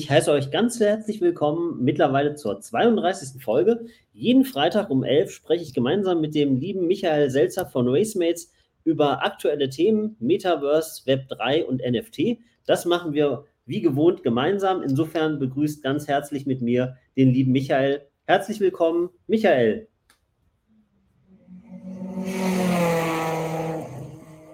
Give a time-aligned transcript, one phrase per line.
[0.00, 3.44] Ich heiße euch ganz herzlich willkommen mittlerweile zur 32.
[3.44, 3.84] Folge.
[4.14, 8.50] Jeden Freitag um 11 spreche ich gemeinsam mit dem lieben Michael Selzer von Racemates
[8.84, 12.38] über aktuelle Themen, Metaverse, Web3 und NFT.
[12.64, 14.82] Das machen wir wie gewohnt gemeinsam.
[14.82, 18.00] Insofern begrüßt ganz herzlich mit mir den lieben Michael.
[18.24, 19.86] Herzlich willkommen, Michael.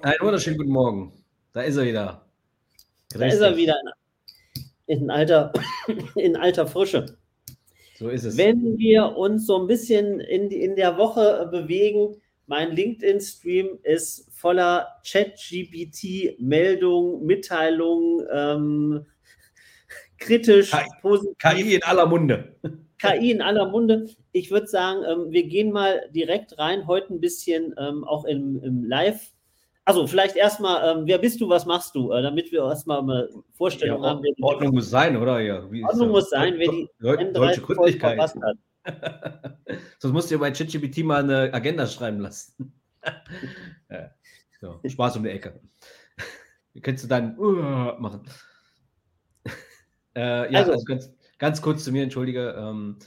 [0.03, 1.13] Einen wunderschönen guten Morgen.
[1.53, 2.27] Da ist er wieder.
[3.11, 3.77] Da ist er wieder
[4.87, 5.53] in alter,
[6.15, 7.19] in alter Frische.
[7.99, 8.37] So ist es.
[8.37, 14.29] Wenn wir uns so ein bisschen in, die, in der Woche bewegen, mein LinkedIn-Stream ist
[14.33, 19.07] voller Chat-GPT-Meldungen, Mitteilungen, ähm,
[20.19, 21.39] kritisch, KI, positiv.
[21.39, 22.55] KI in aller Munde.
[22.99, 24.09] KI in aller Munde.
[24.33, 28.63] Ich würde sagen, ähm, wir gehen mal direkt rein, heute ein bisschen ähm, auch im,
[28.63, 29.33] im Live-
[29.87, 33.29] also vielleicht erstmal, ähm, wer bist du, was machst du, äh, damit wir erstmal eine
[33.53, 34.23] Vorstellung ja, haben.
[34.43, 35.39] Ordnung muss sein, oder?
[35.39, 38.35] Ja, Ordnung muss sein, wer die deutsche Gründlichkeit hat.
[39.99, 42.73] Sonst musst du bei ChatGPT mal eine Agenda schreiben lassen.
[43.91, 44.11] ja,
[44.61, 45.61] so, Spaß um die Ecke.
[46.83, 48.23] Könntest du dann uh, machen.
[50.17, 52.57] äh, ja, also, also ganz, ganz, kurz zu mir, entschuldige.
[52.59, 52.99] Ähm,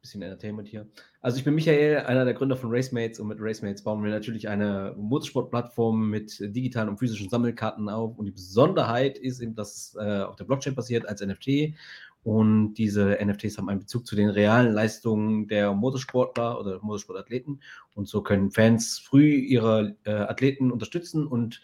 [0.00, 0.86] bisschen Entertainment hier.
[1.20, 4.48] Also ich bin Michael, einer der Gründer von Racemates und mit Racemates bauen wir natürlich
[4.48, 9.96] eine Motorsportplattform mit digitalen und physischen Sammelkarten auf und die Besonderheit ist eben, dass es
[9.96, 11.74] äh, auf der Blockchain basiert als NFT
[12.22, 17.62] und diese NFTs haben einen Bezug zu den realen Leistungen der Motorsportler oder Motorsportathleten
[17.94, 21.60] und so können Fans früh ihre äh, Athleten unterstützen und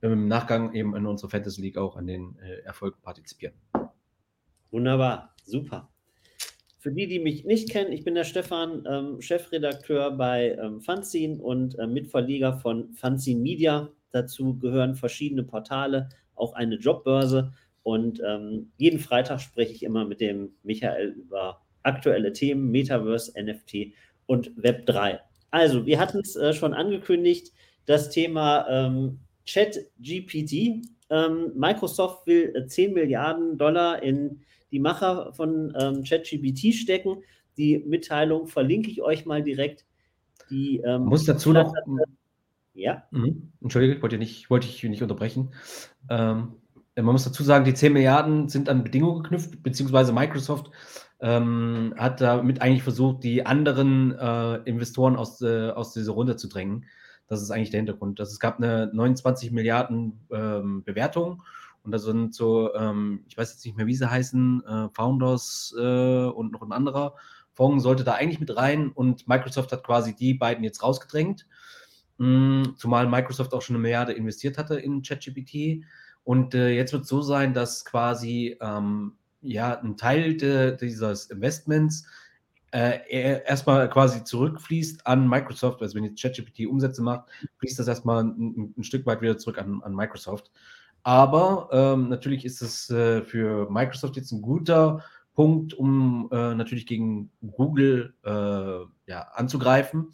[0.00, 3.54] im Nachgang eben in unserer Fantasy League auch an den äh, Erfolgen partizipieren.
[4.70, 5.88] Wunderbar, super.
[6.88, 11.36] Für die, die mich nicht kennen, ich bin der Stefan, ähm, Chefredakteur bei ähm, Fanzine
[11.36, 13.90] und äh, Mitverleger von Fanzine Media.
[14.10, 17.52] Dazu gehören verschiedene Portale, auch eine Jobbörse.
[17.82, 23.92] Und ähm, jeden Freitag spreche ich immer mit dem Michael über aktuelle Themen, Metaverse, NFT
[24.24, 25.18] und Web3.
[25.50, 27.52] Also, wir hatten es äh, schon angekündigt,
[27.84, 30.88] das Thema ähm, Chat-GPT.
[31.10, 34.40] Ähm, Microsoft will äh, 10 Milliarden Dollar in
[34.70, 37.22] die Macher von ähm, ChatGPT stecken.
[37.56, 39.84] Die Mitteilung verlinke ich euch mal direkt.
[40.50, 41.72] Die, ähm, muss dazu noch.
[42.74, 43.02] Ja.
[43.10, 43.52] Mhm.
[43.60, 45.52] Entschuldige, wollte, nicht, wollte ich nicht unterbrechen.
[46.08, 46.54] Ähm,
[46.94, 50.70] man muss dazu sagen, die 10 Milliarden sind an Bedingungen geknüpft, beziehungsweise Microsoft
[51.20, 56.48] ähm, hat damit eigentlich versucht, die anderen äh, Investoren aus, äh, aus dieser Runde zu
[56.48, 56.86] drängen.
[57.26, 58.20] Das ist eigentlich der Hintergrund.
[58.20, 61.42] Das, es gab eine 29 Milliarden ähm, Bewertung
[61.88, 65.74] und da sind so, ähm, ich weiß jetzt nicht mehr, wie sie heißen, äh, Founders
[65.78, 67.14] äh, und noch ein anderer
[67.54, 68.90] Fonds sollte da eigentlich mit rein.
[68.90, 71.46] Und Microsoft hat quasi die beiden jetzt rausgedrängt.
[72.18, 75.82] Mhm, zumal Microsoft auch schon eine Milliarde investiert hatte in ChatGPT.
[76.24, 81.30] Und äh, jetzt wird es so sein, dass quasi ähm, ja, ein Teil de, dieses
[81.30, 82.04] Investments
[82.70, 85.80] äh, erstmal quasi zurückfließt an Microsoft.
[85.80, 89.56] Also wenn jetzt ChatGPT Umsätze macht, fließt das erstmal ein, ein, Stück weit wieder zurück
[89.56, 90.50] an, an Microsoft.
[91.02, 95.02] Aber ähm, natürlich ist es äh, für Microsoft jetzt ein guter
[95.34, 100.12] Punkt, um äh, natürlich gegen Google äh, ja, anzugreifen.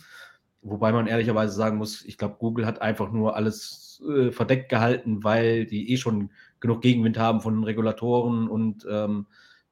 [0.63, 5.25] Wobei man ehrlicherweise sagen muss, ich glaube, Google hat einfach nur alles äh, verdeckt gehalten,
[5.25, 6.31] weil die eh schon
[6.61, 9.27] genug Gegenwind haben von Regulatoren und ähm,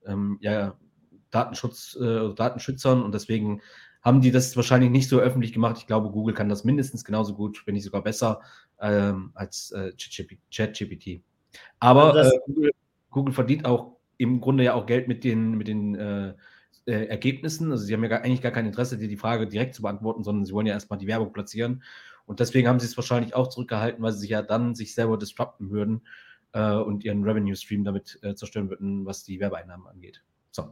[0.07, 0.75] ähm, ja,
[1.31, 3.63] Datenschutz, äh, Datenschützern und deswegen
[4.03, 5.77] haben die das wahrscheinlich nicht so öffentlich gemacht.
[5.79, 8.41] Ich glaube, Google kann das mindestens genauso gut, wenn nicht sogar besser
[8.81, 9.93] ähm, als äh,
[10.51, 11.23] ChatGPT.
[11.79, 12.71] Aber also äh, Google,
[13.11, 16.35] Google, verdient auch im Grunde ja auch Geld mit den, mit den äh,
[16.87, 17.71] äh Ergebnissen.
[17.71, 20.25] Also sie haben ja gar, eigentlich gar kein Interesse, dir die Frage direkt zu beantworten,
[20.25, 21.83] sondern sie wollen ja erstmal die Werbung platzieren.
[22.27, 25.17] Und deswegen haben sie es wahrscheinlich auch zurückgehalten, weil sie sich ja dann sich selber
[25.17, 26.03] disrupten würden
[26.53, 30.23] äh, und ihren Revenue-Stream damit äh, zerstören würden, was die Werbeeinnahmen angeht.
[30.53, 30.69] So.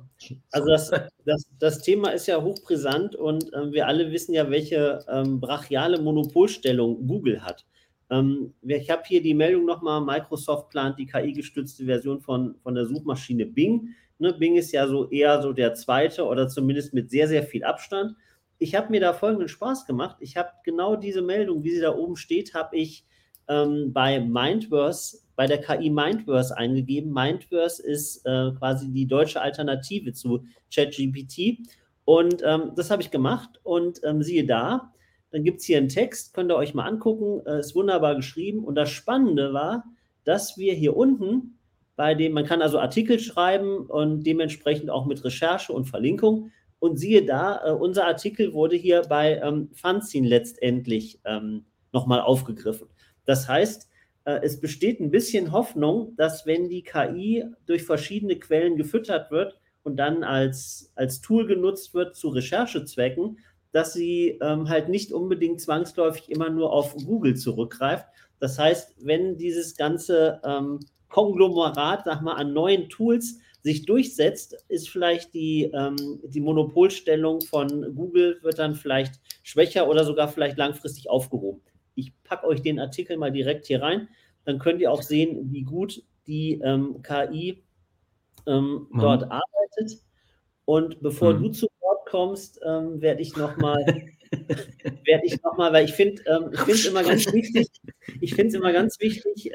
[0.53, 0.91] Also das,
[1.25, 6.00] das, das Thema ist ja hochbrisant und äh, wir alle wissen ja, welche ähm, brachiale
[6.00, 7.67] Monopolstellung Google hat.
[8.11, 12.85] Ähm, ich habe hier die Meldung nochmal, Microsoft plant die KI-gestützte Version von, von der
[12.85, 13.88] Suchmaschine Bing.
[14.19, 17.65] Ne, Bing ist ja so eher so der zweite oder zumindest mit sehr, sehr viel
[17.65, 18.15] Abstand.
[18.59, 20.19] Ich habe mir da folgenden Spaß gemacht.
[20.21, 23.06] Ich habe genau diese Meldung, wie sie da oben steht, habe ich
[23.49, 27.15] ähm, bei Mindverse, bei der KI Mindverse eingegeben.
[27.15, 31.67] Mindverse ist äh, quasi die deutsche Alternative zu ChatGPT.
[32.05, 34.93] Und ähm, das habe ich gemacht und ähm, siehe da,
[35.31, 38.65] dann gibt es hier einen Text, könnt ihr euch mal angucken, äh, ist wunderbar geschrieben.
[38.65, 39.85] Und das Spannende war,
[40.25, 41.59] dass wir hier unten
[41.97, 46.51] bei dem, man kann also Artikel schreiben und dementsprechend auch mit Recherche und Verlinkung.
[46.81, 52.89] Und siehe da, äh, unser Artikel wurde hier bei ähm, Fanzine letztendlich ähm, nochmal aufgegriffen.
[53.25, 53.90] Das heißt,
[54.38, 59.97] es besteht ein bisschen Hoffnung, dass wenn die KI durch verschiedene Quellen gefüttert wird und
[59.97, 63.38] dann als, als Tool genutzt wird zu Recherchezwecken,
[63.73, 68.06] dass sie ähm, halt nicht unbedingt zwangsläufig immer nur auf Google zurückgreift.
[68.41, 74.88] Das heißt, wenn dieses ganze ähm, Konglomerat, sag mal, an neuen Tools sich durchsetzt, ist
[74.88, 81.11] vielleicht die, ähm, die Monopolstellung von Google wird dann vielleicht schwächer oder sogar vielleicht langfristig
[81.11, 81.61] aufgehoben.
[82.00, 84.08] Ich packe euch den Artikel mal direkt hier rein,
[84.44, 87.62] dann könnt ihr auch sehen, wie gut die ähm, KI
[88.47, 89.00] ähm, mhm.
[89.00, 90.02] dort arbeitet.
[90.64, 91.43] Und bevor mhm.
[91.43, 93.85] du zu Wort kommst, ähm, werde ich nochmal
[95.05, 97.69] werde ich nochmal, weil ich finde ähm, ich finde es immer ganz wichtig,
[98.20, 99.53] ich finde es immer ganz wichtig,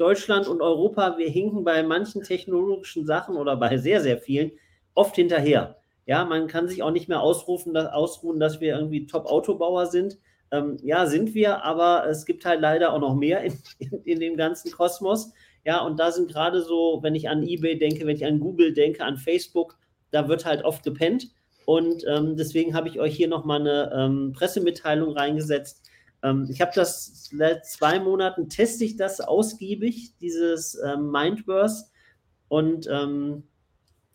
[0.00, 4.52] Deutschland und Europa, wir hinken bei manchen technologischen Sachen oder bei sehr, sehr vielen
[4.94, 5.76] oft hinterher.
[6.06, 10.18] Ja, man kann sich auch nicht mehr ausrufen, dass, ausruhen, dass wir irgendwie Top-Autobauer sind.
[10.52, 14.20] Ähm, ja, sind wir, aber es gibt halt leider auch noch mehr in, in, in
[14.20, 15.32] dem ganzen Kosmos.
[15.64, 18.72] Ja, und da sind gerade so, wenn ich an eBay denke, wenn ich an Google
[18.72, 19.78] denke, an Facebook,
[20.10, 21.30] da wird halt oft gepennt.
[21.66, 25.90] Und ähm, deswegen habe ich euch hier nochmal eine ähm, Pressemitteilung reingesetzt,
[26.22, 31.86] ähm, ich habe das seit zwei Monaten, teste ich das ausgiebig, dieses ähm, Mindverse.
[32.48, 33.44] Und ähm,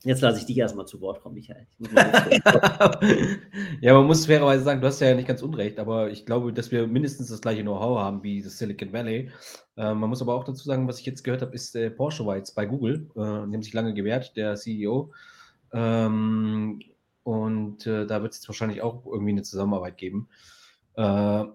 [0.06, 1.68] jetzt lasse ich dich erstmal zu Wort kommen, Michael.
[3.82, 6.72] ja, man muss fairerweise sagen, du hast ja nicht ganz unrecht, aber ich glaube, dass
[6.72, 9.32] wir mindestens das gleiche Know-how haben wie das Silicon Valley.
[9.76, 12.26] Äh, man muss aber auch dazu sagen, was ich jetzt gehört habe, ist äh, Porsche
[12.26, 15.12] war jetzt bei Google, äh, die haben sich lange gewehrt, der CEO.
[15.74, 16.82] Ähm,
[17.24, 20.30] und äh, da wird es wahrscheinlich auch irgendwie eine Zusammenarbeit geben.
[20.96, 21.44] Äh,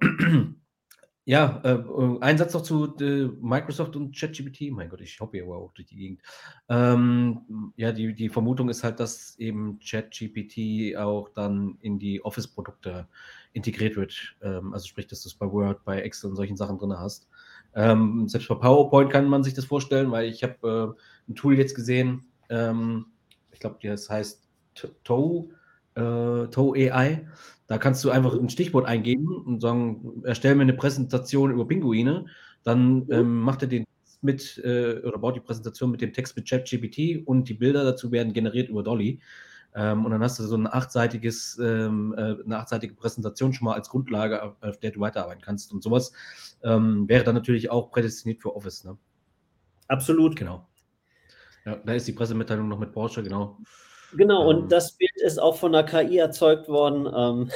[1.30, 1.78] ja, äh,
[2.22, 4.72] ein Satz noch zu äh, Microsoft und ChatGPT.
[4.72, 6.22] Mein Gott, ich hoppe hier aber auch durch die Gegend.
[6.68, 13.06] Ähm, ja, die, die Vermutung ist halt, dass eben ChatGPT auch dann in die Office-Produkte
[13.52, 14.34] integriert wird.
[14.42, 17.28] Ähm, also sprich, dass du es bei Word, bei Excel und solchen Sachen drin hast.
[17.76, 21.56] Ähm, selbst bei PowerPoint kann man sich das vorstellen, weil ich habe äh, ein Tool
[21.56, 23.06] jetzt gesehen, ähm,
[23.52, 24.48] ich glaube, das heißt
[25.04, 25.50] Toe,
[25.94, 27.26] äh, Toe AI.
[27.66, 32.26] Da kannst du einfach ein Stichwort eingeben und sagen, erstell mir eine Präsentation über Pinguine.
[32.62, 33.06] Dann mhm.
[33.10, 33.84] ähm, macht er den
[34.22, 38.12] mit äh, oder baut die Präsentation mit dem Text mit ChatGPT und die Bilder dazu
[38.12, 39.20] werden generiert über Dolly.
[39.74, 43.74] Ähm, und dann hast du so ein achtseitiges, ähm, äh, eine achtseitige Präsentation schon mal
[43.74, 45.72] als Grundlage, auf, auf der du weiterarbeiten kannst.
[45.72, 46.12] Und sowas
[46.62, 48.84] ähm, wäre dann natürlich auch prädestiniert für Office.
[48.84, 48.98] Ne?
[49.86, 50.34] Absolut.
[50.36, 50.66] Genau.
[51.64, 53.58] Ja, da ist die Pressemitteilung noch mit Porsche, genau.
[54.16, 54.68] Genau, und ähm.
[54.68, 57.08] das Bild ist auch von der KI erzeugt worden.
[57.14, 57.50] Ähm,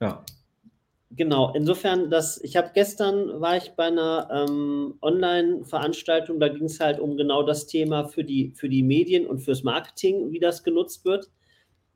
[0.00, 0.24] ja.
[1.12, 6.78] Genau, insofern, das, ich habe gestern war ich bei einer ähm, Online-Veranstaltung, da ging es
[6.78, 10.62] halt um genau das Thema für die, für die Medien und fürs Marketing, wie das
[10.62, 11.28] genutzt wird.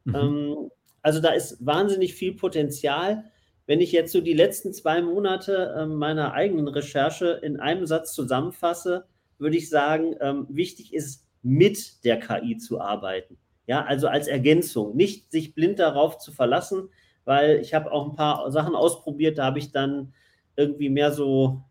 [0.05, 0.14] Mhm.
[0.14, 3.25] Ähm, also da ist wahnsinnig viel Potenzial.
[3.67, 8.14] Wenn ich jetzt so die letzten zwei Monate äh, meiner eigenen Recherche in einem Satz
[8.14, 9.07] zusammenfasse,
[9.38, 13.37] würde ich sagen, ähm, wichtig ist mit der KI zu arbeiten.
[13.67, 16.89] Ja, also als Ergänzung, nicht sich blind darauf zu verlassen,
[17.25, 20.13] weil ich habe auch ein paar Sachen ausprobiert, da habe ich dann
[20.57, 21.63] irgendwie mehr so,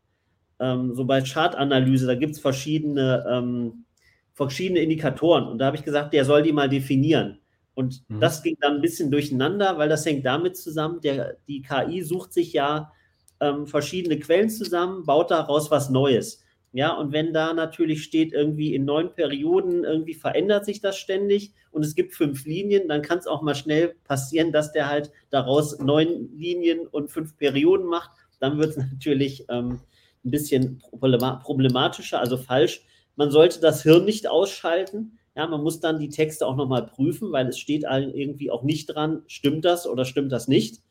[0.60, 3.86] ähm, so bei Chartanalyse, da gibt es verschiedene, ähm,
[4.34, 7.39] verschiedene Indikatoren und da habe ich gesagt, der soll die mal definieren.
[7.75, 8.20] Und mhm.
[8.20, 12.34] das ging dann ein bisschen durcheinander, weil das hängt damit zusammen, der, die KI sucht
[12.34, 12.92] sich ja
[13.39, 16.42] ähm, verschiedene Quellen zusammen, baut daraus was Neues.
[16.75, 21.53] Ja, und wenn da natürlich steht, irgendwie in neun Perioden, irgendwie verändert sich das ständig
[21.70, 25.12] und es gibt fünf Linien, dann kann es auch mal schnell passieren, dass der halt
[25.30, 28.10] daraus neun Linien und fünf Perioden macht.
[28.39, 29.82] Dann wird es natürlich ähm,
[30.25, 32.84] ein bisschen problematischer, also falsch.
[33.15, 35.20] Man sollte das Hirn nicht ausschalten.
[35.36, 38.88] Ja, man muss dann die Texte auch nochmal prüfen, weil es steht irgendwie auch nicht
[38.88, 40.82] dran, stimmt das oder stimmt das nicht.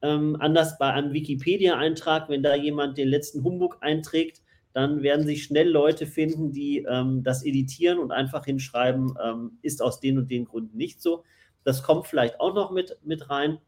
[0.00, 5.44] Ähm, anders bei einem Wikipedia-Eintrag, wenn da jemand den letzten Humbug einträgt, dann werden sich
[5.44, 10.30] schnell Leute finden, die ähm, das editieren und einfach hinschreiben, ähm, ist aus den und
[10.30, 11.24] den Gründen nicht so.
[11.64, 13.58] Das kommt vielleicht auch noch mit, mit rein.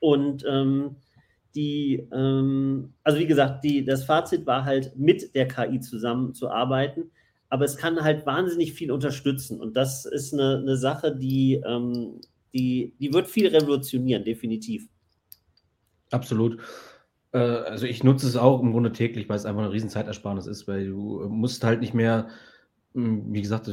[0.00, 0.96] Und ähm,
[1.54, 7.10] die, ähm, also wie gesagt, die, das Fazit war halt, mit der KI zusammenzuarbeiten.
[7.48, 9.60] Aber es kann halt wahnsinnig viel unterstützen.
[9.60, 12.20] Und das ist eine, eine Sache, die, ähm,
[12.52, 14.88] die, die wird viel revolutionieren, definitiv.
[16.10, 16.58] Absolut.
[17.32, 20.46] Äh, also ich nutze es auch im Grunde täglich, weil es einfach eine riesen Zeitersparnis
[20.46, 22.28] ist, weil du äh, musst halt nicht mehr,
[22.94, 23.70] hm, wie gesagt,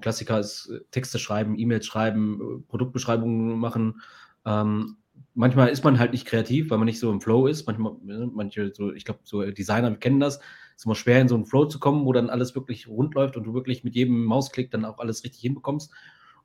[0.00, 4.00] Klassiker ist äh, Texte schreiben, E-Mails schreiben, Produktbeschreibungen machen.
[4.46, 4.96] Ähm,
[5.34, 7.66] manchmal ist man halt nicht kreativ, weil man nicht so im Flow ist.
[7.66, 10.36] Manchmal, ne, manche so, ich glaube, so Designer kennen das.
[10.36, 13.14] Es ist immer schwer, in so einen Flow zu kommen, wo dann alles wirklich rund
[13.14, 15.92] läuft und du wirklich mit jedem Mausklick dann auch alles richtig hinbekommst.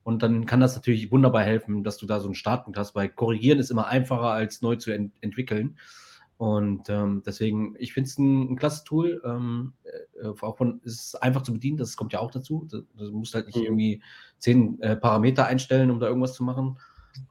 [0.03, 3.09] Und dann kann das natürlich wunderbar helfen, dass du da so einen Startpunkt hast, weil
[3.09, 5.77] korrigieren ist immer einfacher als neu zu ent entwickeln.
[6.37, 9.21] Und ähm, deswegen, ich finde es ein, ein klasse Tool.
[9.25, 12.67] Ähm, äh, auch von, es ist einfach zu bedienen, das kommt ja auch dazu.
[12.69, 13.63] Du musst halt nicht mhm.
[13.63, 14.03] irgendwie
[14.39, 16.77] zehn äh, Parameter einstellen, um da irgendwas zu machen,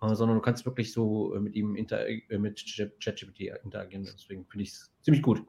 [0.00, 2.64] äh, sondern du kannst wirklich so äh, mit ihm inter äh, mit
[3.00, 4.04] ChatGPT interagieren.
[4.04, 5.42] Deswegen finde ich es ziemlich gut.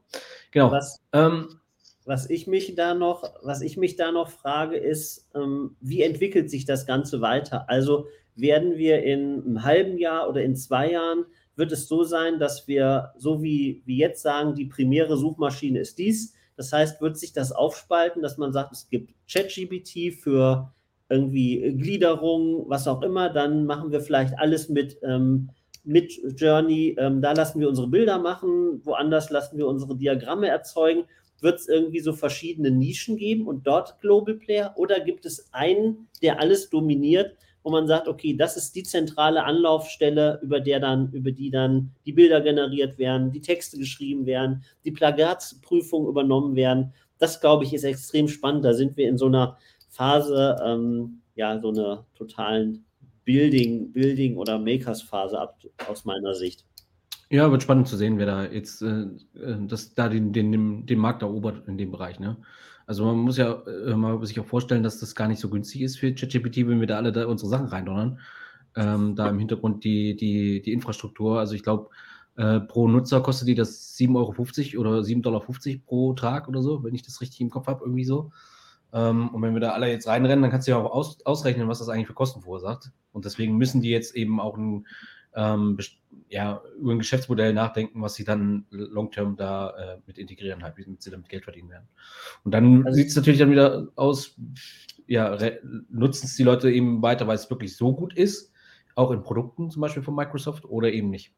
[0.51, 0.71] Genau.
[0.71, 1.59] Was, ähm,
[2.05, 6.49] was ich mich da noch, was ich mich da noch frage, ist, ähm, wie entwickelt
[6.49, 7.69] sich das Ganze weiter?
[7.69, 12.39] Also werden wir in einem halben Jahr oder in zwei Jahren wird es so sein,
[12.39, 16.33] dass wir, so wie, wie jetzt sagen, die primäre Suchmaschine ist dies.
[16.55, 20.71] Das heißt, wird sich das aufspalten, dass man sagt, es gibt ChatGPT für
[21.09, 23.29] irgendwie Gliederung, was auch immer.
[23.29, 25.49] Dann machen wir vielleicht alles mit, ähm,
[25.83, 26.95] mit Journey.
[26.97, 31.05] Ähm, da lassen wir unsere Bilder machen, woanders lassen wir unsere Diagramme erzeugen.
[31.41, 34.73] Wird es irgendwie so verschiedene Nischen geben und dort Global Player?
[34.77, 39.43] Oder gibt es einen, der alles dominiert wo man sagt, okay, das ist die zentrale
[39.43, 44.63] Anlaufstelle, über der dann, über die dann die Bilder generiert werden, die Texte geschrieben werden,
[44.83, 46.93] die Plagatsprüfung übernommen werden.
[47.19, 48.65] Das, glaube ich, ist extrem spannend.
[48.65, 49.57] Da sind wir in so einer
[49.89, 52.83] Phase, ähm, ja, so einer totalen
[53.23, 55.39] Building, Building oder Makers-Phase
[55.87, 56.65] aus meiner Sicht.
[57.29, 59.05] Ja, wird spannend zu sehen, wer da jetzt äh,
[59.39, 62.19] äh das, da den, den, den Markt erobert in dem Bereich.
[62.19, 62.37] Ne?
[62.85, 65.81] Also man muss ja äh, mal sich auch vorstellen, dass das gar nicht so günstig
[65.81, 68.19] ist für ChatGPT, wenn wir da alle da unsere Sachen reindonnern.
[68.75, 71.39] Ähm, da im Hintergrund die, die, die Infrastruktur.
[71.39, 71.89] Also ich glaube,
[72.35, 75.41] äh, pro Nutzer kostet die das 7,50 Euro oder 7,50 Dollar
[75.85, 78.31] pro Tag oder so, wenn ich das richtig im Kopf habe, irgendwie so.
[78.91, 81.67] Ähm, und wenn wir da alle jetzt reinrennen, dann kannst du ja auch aus, ausrechnen,
[81.67, 82.91] was das eigentlich für Kosten verursacht.
[83.11, 84.87] Und deswegen müssen die jetzt eben auch ein
[85.35, 85.77] ähm,
[86.29, 90.85] ja, über ein Geschäftsmodell nachdenken, was sie dann long-term da äh, mit integrieren, halt, wie
[90.97, 91.87] sie damit Geld verdienen werden.
[92.43, 94.35] Und dann also, sieht es natürlich dann wieder aus,
[95.07, 95.37] ja,
[95.89, 98.51] nutzen es die Leute eben weiter, weil es wirklich so gut ist,
[98.95, 101.33] auch in Produkten zum Beispiel von Microsoft oder eben nicht.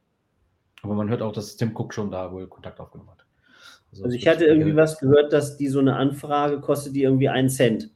[0.82, 3.26] Aber man hört auch, dass Tim Cook schon da wohl Kontakt aufgenommen hat.
[3.92, 7.30] Also, also ich hatte irgendwie was gehört, dass die so eine Anfrage kostet, die irgendwie
[7.30, 7.92] einen Cent,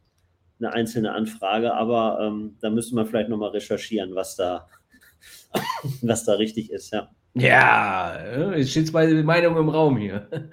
[0.60, 4.68] eine einzelne Anfrage, aber ähm, da müsste man vielleicht nochmal recherchieren, was da,
[6.02, 7.10] was da richtig ist, ja.
[7.36, 8.16] Ja,
[8.54, 10.28] es steht zwei Meinungen im Raum hier.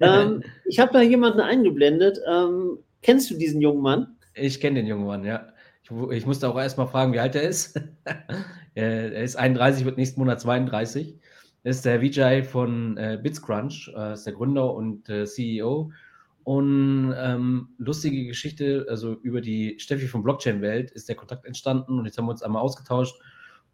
[0.00, 0.22] Ja.
[0.22, 2.18] Ähm, ich habe da jemanden eingeblendet.
[2.28, 4.16] Ähm, kennst du diesen jungen Mann?
[4.34, 5.48] Ich kenne den jungen Mann, ja.
[5.82, 7.80] Ich, ich musste auch erstmal fragen, wie alt er ist.
[8.74, 11.16] er ist 31, wird nächsten Monat 32.
[11.62, 15.92] Er ist der Vijay von äh, Bitscrunch, äh, ist der Gründer und äh, CEO.
[16.42, 22.04] Und ähm, lustige Geschichte, also über die Steffi von Blockchain-Welt ist der Kontakt entstanden und
[22.04, 23.16] jetzt haben wir uns einmal ausgetauscht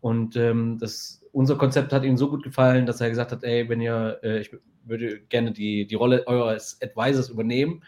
[0.00, 3.68] und ähm, das, unser Konzept hat ihm so gut gefallen, dass er gesagt hat, ey,
[3.68, 4.50] wenn ihr, äh, ich
[4.84, 7.82] würde gerne die, die Rolle eures Advisors übernehmen,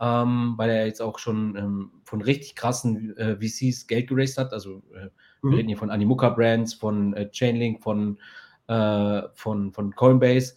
[0.00, 4.52] ähm, weil er jetzt auch schon ähm, von richtig krassen äh, VCs Geld geraced hat.
[4.52, 5.08] Also äh,
[5.42, 5.50] mhm.
[5.50, 8.18] wir reden hier von Animuka Brands, von äh, Chainlink, von,
[8.68, 10.54] äh, von, von Coinbase.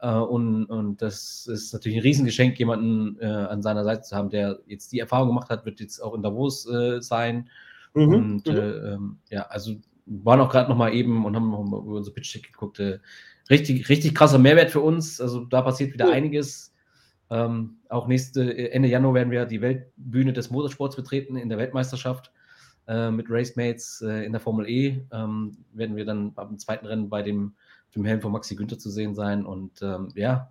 [0.00, 4.60] Äh, und, und das ist natürlich ein Riesengeschenk, jemanden an seiner Seite zu haben, der
[4.66, 6.68] jetzt die Erfahrung gemacht hat, wird jetzt auch in Davos
[7.00, 7.48] sein.
[7.94, 8.14] Mhm.
[8.14, 8.56] Und mhm.
[8.56, 12.12] Ähm, ja, also waren auch gerade noch mal eben und haben noch mal über unser
[12.12, 12.80] Pitch-Tick geguckt.
[12.80, 12.98] Äh,
[13.50, 15.20] richtig, richtig krasser Mehrwert für uns.
[15.20, 16.12] Also da passiert wieder cool.
[16.12, 16.72] einiges.
[17.30, 21.58] Ähm, auch nächste äh, Ende Januar werden wir die Weltbühne des Motorsports betreten in der
[21.58, 22.32] Weltmeisterschaft
[22.88, 25.06] äh, mit Racemates äh, in der Formel E.
[25.12, 27.54] Ähm, werden wir dann beim zweiten Rennen bei dem,
[27.94, 29.46] dem Helm von Maxi Günther zu sehen sein.
[29.46, 30.50] Und ähm, ja,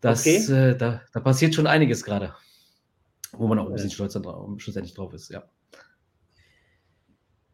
[0.00, 0.36] das, okay.
[0.52, 2.34] Äh, da, da passiert schon einiges gerade,
[3.32, 5.42] wo man auch ein bisschen stolz drauf, schlussendlich drauf ist, ja.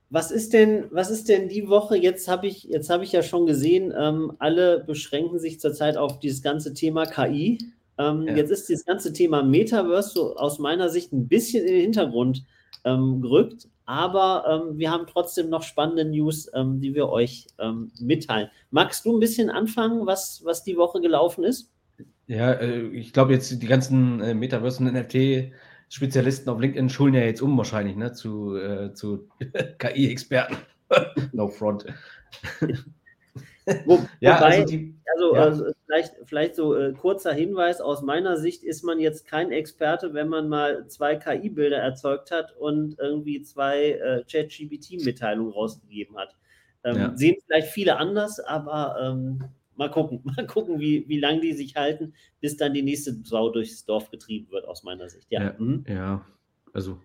[0.09, 1.97] Was ist denn, was ist denn die Woche?
[1.97, 6.43] Jetzt habe ich, jetzt ich ja schon gesehen, ähm, alle beschränken sich zurzeit auf dieses
[6.43, 7.59] ganze Thema KI.
[7.99, 8.37] Ähm, ja.
[8.37, 12.45] Jetzt ist dieses ganze Thema Metaverse so aus meiner Sicht ein bisschen in den Hintergrund
[12.85, 17.91] ähm, gerückt, aber ähm, wir haben trotzdem noch spannende News, ähm, die wir euch ähm,
[18.01, 18.49] mitteilen.
[18.71, 21.71] Magst du ein bisschen anfangen, was, was die Woche gelaufen ist?
[22.27, 25.53] Ja, äh, ich glaube jetzt die ganzen äh, Metaverse und NFT
[25.89, 29.29] Spezialisten auf LinkedIn schulen ja jetzt um wahrscheinlich ne, zu, äh, zu
[29.79, 30.57] KI-Experten.
[31.33, 31.87] no front.
[33.85, 35.43] Wo, ja, wobei, also, die, also, ja.
[35.43, 40.15] also, vielleicht, vielleicht so äh, kurzer Hinweis, aus meiner Sicht ist man jetzt kein Experte,
[40.15, 46.37] wenn man mal zwei KI-Bilder erzeugt hat und irgendwie zwei äh, Chat-GBT-Mitteilungen rausgegeben hat.
[46.85, 47.17] Ähm, ja.
[47.17, 49.45] Sehen vielleicht viele anders, aber ähm,
[49.77, 53.51] mal gucken, mal gucken, wie, wie lange die sich halten, bis dann die nächste Sau
[53.51, 55.27] durchs Dorf getrieben wird, aus meiner Sicht.
[55.31, 55.85] Ja, ja, mhm.
[55.89, 56.25] ja.
[56.73, 56.99] also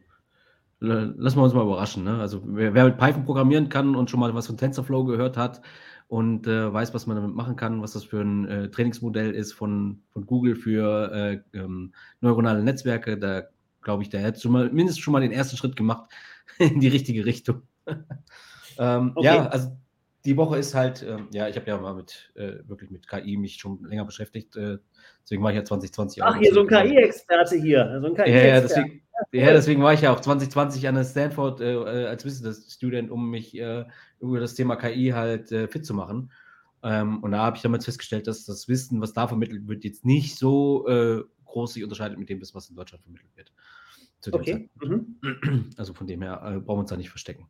[0.81, 2.03] lassen wir uns mal überraschen.
[2.03, 2.19] Ne?
[2.19, 5.61] Also wer, wer, mit Python programmieren kann und schon mal was von TensorFlow gehört hat
[6.07, 9.53] und äh, weiß, was man damit machen kann, was das für ein äh, Trainingsmodell ist
[9.53, 13.43] von, von Google für äh, ähm, neuronale Netzwerke, da
[13.81, 16.11] glaube ich, der hat schon mal mindestens schon mal den ersten Schritt gemacht
[16.57, 17.61] in die richtige Richtung.
[18.77, 19.25] ähm, okay.
[19.25, 19.77] Ja, also
[20.25, 23.37] die Woche ist halt, äh, ja, ich habe ja mal mit, äh, wirklich mit KI
[23.37, 24.77] mich schon länger beschäftigt, äh,
[25.23, 27.99] deswegen war ich ja 2020 Ach, hier so ein KI-Experte hier.
[28.01, 29.01] So ein KI ja, ja, deswegen,
[29.31, 33.09] ja, deswegen war ich ja auch 2020 an der Stanford äh, äh, als Business Student,
[33.09, 33.85] um mich äh,
[34.19, 36.31] über das Thema KI halt fit zu machen.
[36.83, 40.05] Ähm, und da habe ich damals festgestellt, dass das Wissen, was da vermittelt wird, jetzt
[40.05, 40.85] nicht so
[41.45, 43.51] groß sich unterscheidet mit dem, was in Deutschland vermittelt wird.
[44.31, 44.69] okay.
[44.81, 45.19] Mhm.
[45.77, 47.47] Also von dem her brauchen wir uns da nicht verstecken.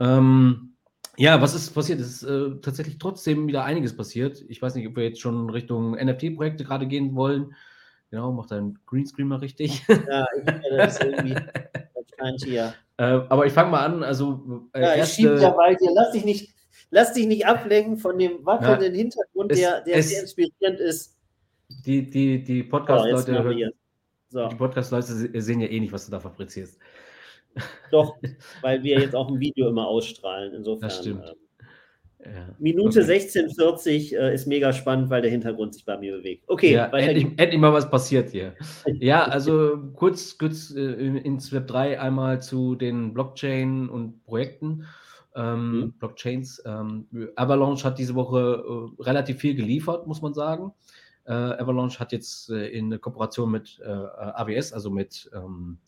[0.00, 0.74] Ähm,
[1.18, 2.00] ja, was ist passiert?
[2.00, 4.44] Es ist äh, tatsächlich trotzdem wieder einiges passiert.
[4.48, 7.54] Ich weiß nicht, ob wir jetzt schon Richtung NFT-Projekte gerade gehen wollen.
[8.10, 9.82] Genau, macht dein Greenscreen mal richtig.
[9.88, 10.44] Ja, ich
[10.76, 11.34] das irgendwie.
[11.34, 12.74] Das hier.
[13.00, 14.02] Äh, aber ich fange mal an.
[14.02, 15.92] Also, äh, ja, ich schiebe ja bald hier.
[15.94, 16.52] Lass dich nicht,
[16.90, 20.80] lass dich nicht ablenken von dem wackelnden ja, Hintergrund, es, der, der es, sehr inspirierend
[20.80, 21.16] ist.
[21.86, 23.70] Die, die, die Podcast-Leute oh,
[24.30, 24.48] so.
[24.48, 26.76] Podcast sehen ja eh nicht, was du da fabrizierst.
[27.90, 28.16] Doch,
[28.62, 30.54] weil wir jetzt auch ein Video immer ausstrahlen.
[30.54, 30.88] Insofern.
[30.88, 31.24] Das stimmt.
[31.24, 31.34] Ähm,
[32.24, 32.48] ja.
[32.58, 33.18] Minute okay.
[33.18, 36.44] 16,40 äh, ist mega spannend, weil der Hintergrund sich bei mir bewegt.
[36.48, 38.54] Okay, ja, endlich, endlich, mal was passiert hier.
[38.98, 44.84] ja, also kurz, kurz äh, ins Web 3 einmal zu den Blockchain und Projekten.
[45.36, 45.92] Ähm, mhm.
[45.92, 46.62] Blockchains.
[46.66, 48.64] Ähm, Avalanche hat diese Woche
[48.98, 50.72] äh, relativ viel geliefert, muss man sagen.
[51.24, 55.78] Äh, Avalanche hat jetzt äh, in Kooperation mit äh, AWS, also mit ähm,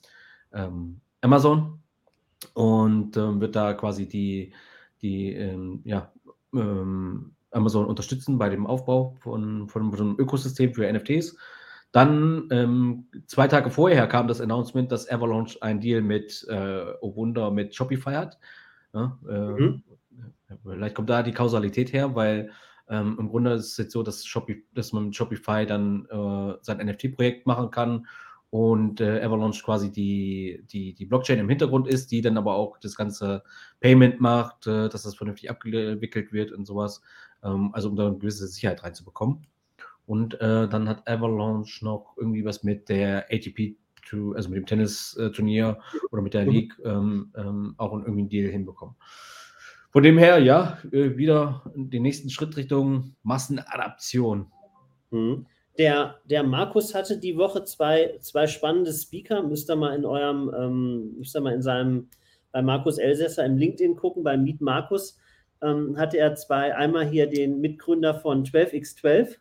[0.52, 1.80] ähm Amazon
[2.54, 4.52] und ähm, wird da quasi die,
[5.02, 6.12] die ähm, ja,
[6.54, 11.37] ähm, Amazon unterstützen bei dem Aufbau von, von so einem Ökosystem für NFTs.
[11.92, 17.16] Dann ähm, zwei Tage vorher kam das Announcement, dass Avalanche ein Deal mit, äh, oh
[17.16, 18.38] Wunder, mit Shopify hat.
[18.94, 19.83] Ja, äh, mhm.
[20.64, 22.50] Vielleicht kommt da die Kausalität her, weil
[22.88, 26.54] ähm, im Grunde ist es jetzt so, dass, Shopify, dass man mit Shopify dann äh,
[26.62, 28.06] sein NFT-Projekt machen kann
[28.50, 32.78] und äh, Avalanche quasi die, die, die Blockchain im Hintergrund ist, die dann aber auch
[32.78, 33.44] das ganze
[33.78, 37.00] Payment macht, äh, dass das vernünftig abgewickelt wird und sowas.
[37.44, 39.46] Ähm, also um da eine gewisse Sicherheit reinzubekommen.
[40.04, 43.76] Und äh, dann hat Avalanche noch irgendwie was mit der ATP,
[44.34, 45.78] also mit dem Tennis-Turnier
[46.10, 46.50] oder mit der mhm.
[46.50, 48.96] League ähm, ähm, auch irgendwie einen Deal hinbekommen.
[49.92, 54.50] Von dem her, ja, äh, wieder den nächsten Schritt Richtung Massenadaption.
[55.12, 55.46] Mhm.
[55.80, 59.42] Der, der Markus hatte die Woche zwei, zwei spannende Speaker.
[59.42, 62.10] Müsst ihr mal in eurem, ähm, müsst ihr mal in seinem,
[62.52, 65.16] bei Markus Elsässer im LinkedIn gucken, bei Meet Markus,
[65.62, 69.36] ähm, hatte er zwei, einmal hier den Mitgründer von 12x12,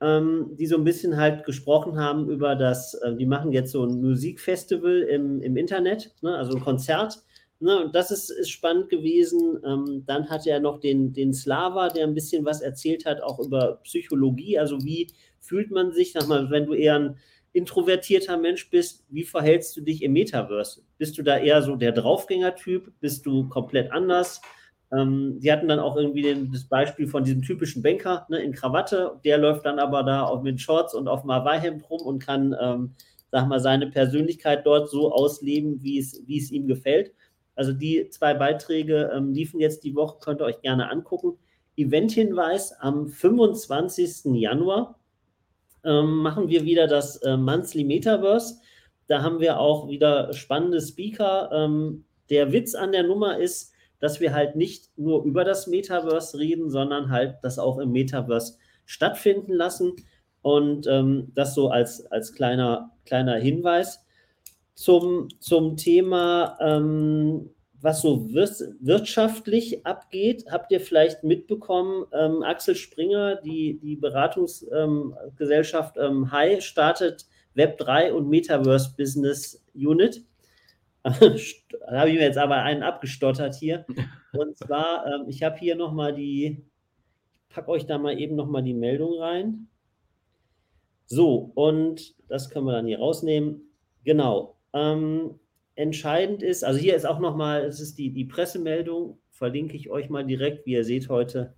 [0.00, 3.84] ähm, die so ein bisschen halt gesprochen haben über das, äh, die machen jetzt so
[3.84, 7.22] ein Musikfestival im, im Internet, ne, also ein Konzert
[7.62, 9.56] Ne, das ist, ist spannend gewesen.
[9.64, 13.38] Ähm, dann hatte er noch den, den Slava, der ein bisschen was erzählt hat, auch
[13.38, 14.58] über Psychologie.
[14.58, 15.06] Also wie
[15.38, 17.16] fühlt man sich, sag mal, wenn du eher ein
[17.52, 20.82] introvertierter Mensch bist, wie verhältst du dich im Metaverse?
[20.98, 22.94] Bist du da eher so der Draufgänger-Typ?
[22.98, 24.40] Bist du komplett anders?
[24.90, 28.50] Ähm, die hatten dann auch irgendwie den, das Beispiel von diesem typischen Banker ne, in
[28.50, 29.20] Krawatte.
[29.24, 32.56] Der läuft dann aber da auch mit Shorts und auf dem Hawaii-Hemd rum und kann,
[32.60, 32.94] ähm,
[33.30, 37.12] sag mal, seine Persönlichkeit dort so ausleben, wie es ihm gefällt.
[37.54, 41.38] Also die zwei Beiträge ähm, liefen jetzt die Woche, könnt ihr euch gerne angucken.
[41.76, 44.32] Eventhinweis am 25.
[44.34, 44.98] Januar
[45.84, 48.56] ähm, machen wir wieder das äh, Monthly Metaverse.
[49.06, 51.50] Da haben wir auch wieder spannende Speaker.
[51.52, 56.38] Ähm, der Witz an der Nummer ist, dass wir halt nicht nur über das Metaverse
[56.38, 59.92] reden, sondern halt das auch im Metaverse stattfinden lassen.
[60.40, 64.01] Und ähm, das so als, als kleiner, kleiner Hinweis
[64.74, 70.44] zum, zum Thema, ähm, was so wirtschaftlich abgeht.
[70.50, 78.28] Habt ihr vielleicht mitbekommen, ähm, Axel Springer, die, die Beratungsgesellschaft ähm, Hi, startet Web3 und
[78.28, 80.24] Metaverse Business Unit.
[81.02, 83.84] da habe ich mir jetzt aber einen abgestottert hier.
[84.32, 86.64] Und zwar, ähm, ich habe hier nochmal die,
[87.48, 89.68] ich packe euch da mal eben nochmal die Meldung rein.
[91.06, 93.60] So, und das können wir dann hier rausnehmen.
[94.04, 94.56] Genau.
[94.72, 95.38] Ähm,
[95.74, 100.08] entscheidend ist, also hier ist auch nochmal, es ist die, die Pressemeldung, verlinke ich euch
[100.08, 101.54] mal direkt, wie ihr seht heute,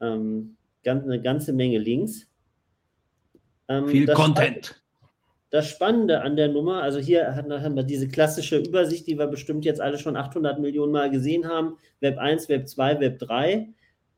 [0.00, 2.26] ähm, ganz, eine ganze Menge Links.
[3.68, 4.66] Ähm, Viel Content.
[4.66, 4.80] Spannende,
[5.50, 9.64] das Spannende an der Nummer, also hier haben wir diese klassische Übersicht, die wir bestimmt
[9.64, 13.68] jetzt alle schon 800 Millionen Mal gesehen haben, Web 1, Web 2, Web 3.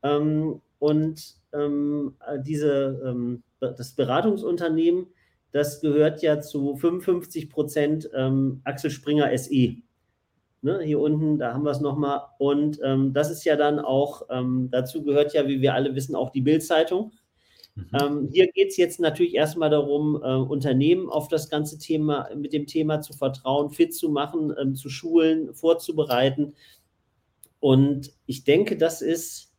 [0.03, 5.07] Ähm, und ähm, diese, ähm, das Beratungsunternehmen
[5.53, 9.75] das gehört ja zu 55 Prozent ähm, Axel Springer SE.
[10.63, 12.21] Ne, hier unten, da haben wir es nochmal.
[12.39, 16.15] Und ähm, das ist ja dann auch, ähm, dazu gehört ja, wie wir alle wissen,
[16.15, 17.11] auch die Bild-Zeitung.
[17.75, 17.87] Mhm.
[18.01, 22.53] Ähm, hier geht es jetzt natürlich erstmal darum, äh, Unternehmen auf das ganze Thema, mit
[22.53, 26.55] dem Thema zu vertrauen, fit zu machen, ähm, zu schulen, vorzubereiten.
[27.59, 29.53] Und ich denke, das ist,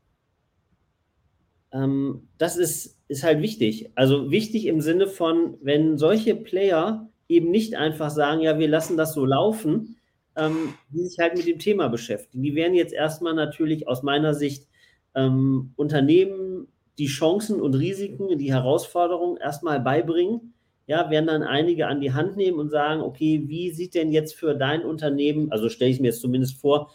[1.71, 3.91] ähm, das ist, ist halt wichtig.
[3.95, 8.97] Also wichtig im Sinne von, wenn solche Player eben nicht einfach sagen, ja, wir lassen
[8.97, 9.97] das so laufen,
[10.37, 12.43] ähm, die sich halt mit dem Thema beschäftigen.
[12.43, 14.67] Die werden jetzt erstmal natürlich aus meiner Sicht
[15.15, 20.55] ähm, Unternehmen die Chancen und Risiken, die Herausforderungen erstmal beibringen.
[20.87, 24.35] Ja, werden dann einige an die Hand nehmen und sagen, okay, wie sieht denn jetzt
[24.35, 26.91] für dein Unternehmen, also stelle ich mir jetzt zumindest vor,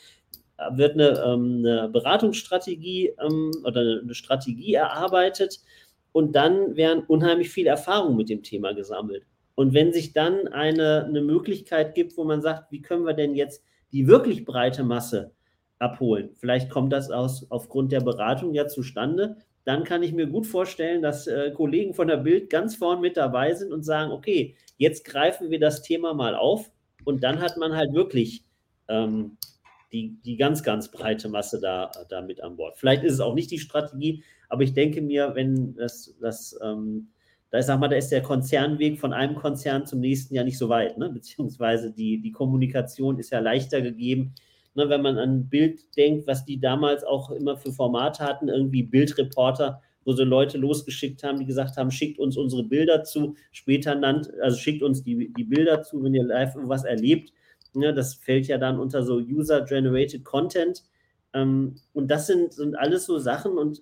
[0.72, 5.62] wird eine, ähm, eine Beratungsstrategie ähm, oder eine Strategie erarbeitet
[6.12, 9.26] und dann werden unheimlich viel Erfahrung mit dem Thema gesammelt.
[9.56, 13.36] Und wenn sich dann eine, eine Möglichkeit gibt, wo man sagt, wie können wir denn
[13.36, 15.34] jetzt die wirklich breite Masse
[15.80, 20.48] abholen, vielleicht kommt das aus, aufgrund der Beratung ja zustande, dann kann ich mir gut
[20.48, 24.56] vorstellen, dass äh, Kollegen von der Bild ganz vorn mit dabei sind und sagen, okay,
[24.78, 26.72] jetzt greifen wir das Thema mal auf
[27.04, 28.46] und dann hat man halt wirklich
[28.88, 29.38] ähm,
[29.92, 32.78] die, die ganz, ganz breite Masse da, da mit an Bord.
[32.78, 37.10] Vielleicht ist es auch nicht die Strategie, aber ich denke mir, wenn das, das ähm,
[37.52, 40.58] da ist, sag mal, da ist der Konzernweg von einem Konzern zum nächsten ja nicht
[40.58, 41.10] so weit, ne?
[41.10, 44.36] beziehungsweise die, die Kommunikation ist ja leichter gegeben.
[44.76, 44.88] Ne?
[44.90, 49.82] Wenn man an Bild denkt, was die damals auch immer für Formate hatten, irgendwie Bildreporter,
[50.06, 54.32] wo sie Leute losgeschickt haben, die gesagt haben, schickt uns unsere Bilder zu, später nannt,
[54.42, 57.34] also schickt uns die, die Bilder zu, wenn ihr live irgendwas erlebt.
[57.74, 57.94] Ne?
[57.96, 60.84] Das fällt ja dann unter so User-Generated Content.
[61.34, 63.82] Ähm, und das sind, sind alles so Sachen und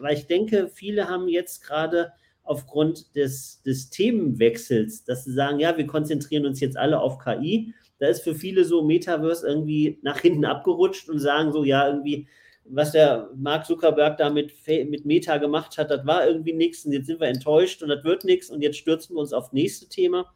[0.00, 5.76] weil ich denke, viele haben jetzt gerade aufgrund des, des Themenwechsels, dass sie sagen, ja,
[5.76, 7.74] wir konzentrieren uns jetzt alle auf KI.
[7.98, 12.28] Da ist für viele so Metaverse irgendwie nach hinten abgerutscht und sagen so, ja, irgendwie,
[12.64, 16.92] was der Mark Zuckerberg da mit, mit Meta gemacht hat, das war irgendwie nichts und
[16.92, 19.88] jetzt sind wir enttäuscht und das wird nichts und jetzt stürzen wir uns auf nächste
[19.88, 20.32] Thema.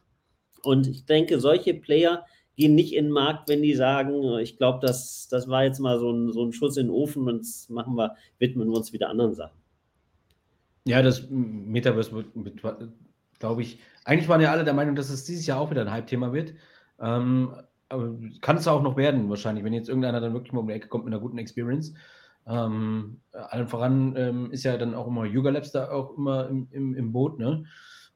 [0.63, 2.25] Und ich denke, solche Player
[2.61, 5.99] gehen nicht in den Markt, wenn die sagen, ich glaube, das, das war jetzt mal
[5.99, 8.93] so ein, so ein Schuss in den Ofen und jetzt machen wir, widmen wir uns
[8.93, 9.59] wieder anderen Sachen.
[10.85, 12.61] Ja, das Metaverse wird,
[13.39, 15.91] glaube ich, eigentlich waren ja alle der Meinung, dass es dieses Jahr auch wieder ein
[15.91, 16.53] Hype-Thema wird.
[16.99, 17.53] Ähm,
[18.41, 20.87] kann es auch noch werden, wahrscheinlich, wenn jetzt irgendeiner dann wirklich mal um die Ecke
[20.87, 21.93] kommt mit einer guten Experience.
[22.47, 26.67] Ähm, allen voran ähm, ist ja dann auch immer Yuga Labs da auch immer im,
[26.71, 27.65] im, im Boot, ne?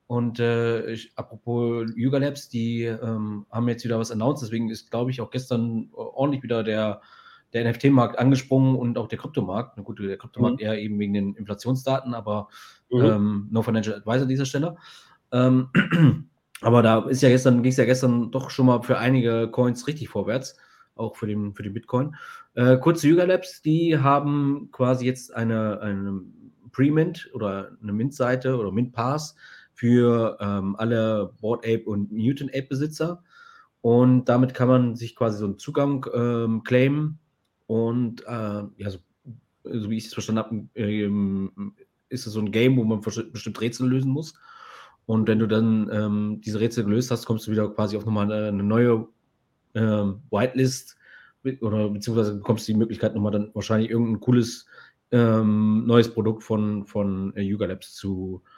[0.08, 4.91] Und äh, ich, apropos Yuga Labs, die ähm, haben jetzt wieder was announced, deswegen ist,
[4.91, 7.02] glaube ich, auch gestern ordentlich wieder der,
[7.54, 9.78] der NFT-Markt angesprungen und auch der Kryptomarkt.
[9.78, 10.65] Na gut, der Kryptomarkt mhm.
[10.65, 12.50] eher eben wegen den Inflationsdaten, aber
[12.91, 13.04] mhm.
[13.04, 14.78] ähm, no financial advisor an dieser Stelle.
[15.32, 15.70] Ähm,
[16.62, 19.88] aber da ist ja gestern, ging es ja gestern doch schon mal für einige Coins
[19.88, 20.56] richtig vorwärts,
[20.94, 22.15] auch für den, für den Bitcoin.
[22.54, 26.22] Äh, kurz zu Yuga Labs, die haben quasi jetzt eine, eine
[26.72, 29.36] Pre-Mint oder eine Mint-Seite oder Mint-Pass
[29.76, 33.24] für ähm, alle Board Ape und Mutant Ape Besitzer.
[33.82, 37.20] Und damit kann man sich quasi so einen Zugang ähm, claimen
[37.68, 39.00] und äh, ja, so,
[39.64, 41.74] so, wie ich es verstanden habe, ähm,
[42.10, 44.34] ist es so ein Game, wo man bestimmt Rätsel lösen muss.
[45.06, 48.32] Und wenn du dann ähm, diese Rätsel gelöst hast, kommst du wieder quasi auf nochmal
[48.32, 49.08] eine, eine neue
[49.76, 50.98] ähm, Whitelist
[51.62, 54.66] oder beziehungsweise bekommst du die Möglichkeit, nochmal dann wahrscheinlich irgendein cooles
[55.12, 58.50] ähm, neues Produkt von, von äh, Yuga Labs zu, äh,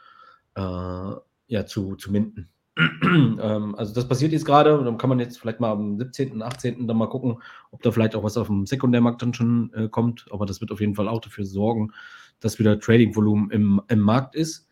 [0.61, 2.49] ja, zu, zu minden.
[2.77, 6.41] ähm, also das passiert jetzt gerade und dann kann man jetzt vielleicht mal am 17.,
[6.41, 6.87] 18.
[6.87, 7.41] dann mal gucken,
[7.71, 10.25] ob da vielleicht auch was auf dem Sekundärmarkt dann schon äh, kommt.
[10.31, 11.91] Aber das wird auf jeden Fall auch dafür sorgen,
[12.39, 14.67] dass wieder Trading-Volumen im, im Markt ist.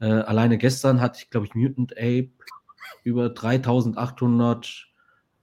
[0.00, 2.30] Äh, alleine gestern hatte ich, glaube ich, Mutant Ape
[3.02, 4.86] über 3800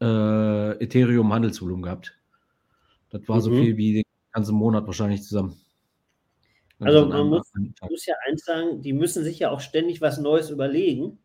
[0.02, 2.18] äh, Ethereum Handelsvolumen gehabt.
[3.10, 3.42] Das war mhm.
[3.42, 5.56] so viel wie den ganzen Monat wahrscheinlich zusammen.
[6.80, 7.52] Also man muss,
[7.90, 11.20] muss ja eins sagen, die müssen sich ja auch ständig was Neues überlegen.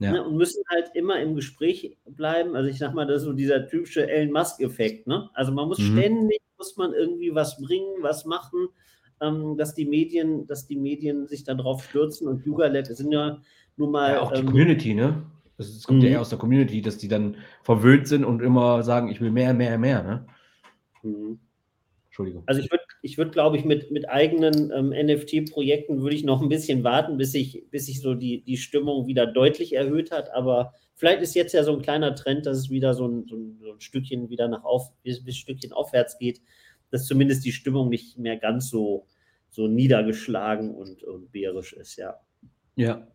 [0.00, 0.10] Ja.
[0.10, 2.56] Ne, und müssen halt immer im Gespräch bleiben.
[2.56, 5.06] Also ich sag mal, das ist so dieser typische Elon Musk-Effekt.
[5.06, 5.30] Ne?
[5.34, 5.96] Also man muss mhm.
[5.96, 8.68] ständig, muss man irgendwie was bringen, was machen,
[9.20, 13.40] ähm, dass die Medien, dass die Medien sich darauf stürzen und Yuga Lab sind ja
[13.76, 14.14] nun mal.
[14.14, 15.22] Ja, auch die ähm, Community, ne?
[15.56, 16.22] Es kommt ja eher mhm.
[16.22, 19.78] aus der Community, dass die dann verwöhnt sind und immer sagen, ich will mehr, mehr,
[19.78, 20.26] mehr, ne?
[21.04, 21.38] Mhm.
[22.14, 22.44] Entschuldigung.
[22.46, 26.40] Also ich würde, ich würd, glaube ich, mit, mit eigenen ähm, NFT-Projekten würde ich noch
[26.40, 30.32] ein bisschen warten, bis sich bis ich so die, die Stimmung wieder deutlich erhöht hat.
[30.32, 33.34] Aber vielleicht ist jetzt ja so ein kleiner Trend, dass es wieder so ein, so
[33.34, 36.40] ein, so ein Stückchen wieder nach auf, bis, bis Stückchen aufwärts geht,
[36.92, 39.08] dass zumindest die Stimmung nicht mehr ganz so,
[39.50, 42.20] so niedergeschlagen und, und bärisch ist, ja.
[42.76, 43.08] Ja,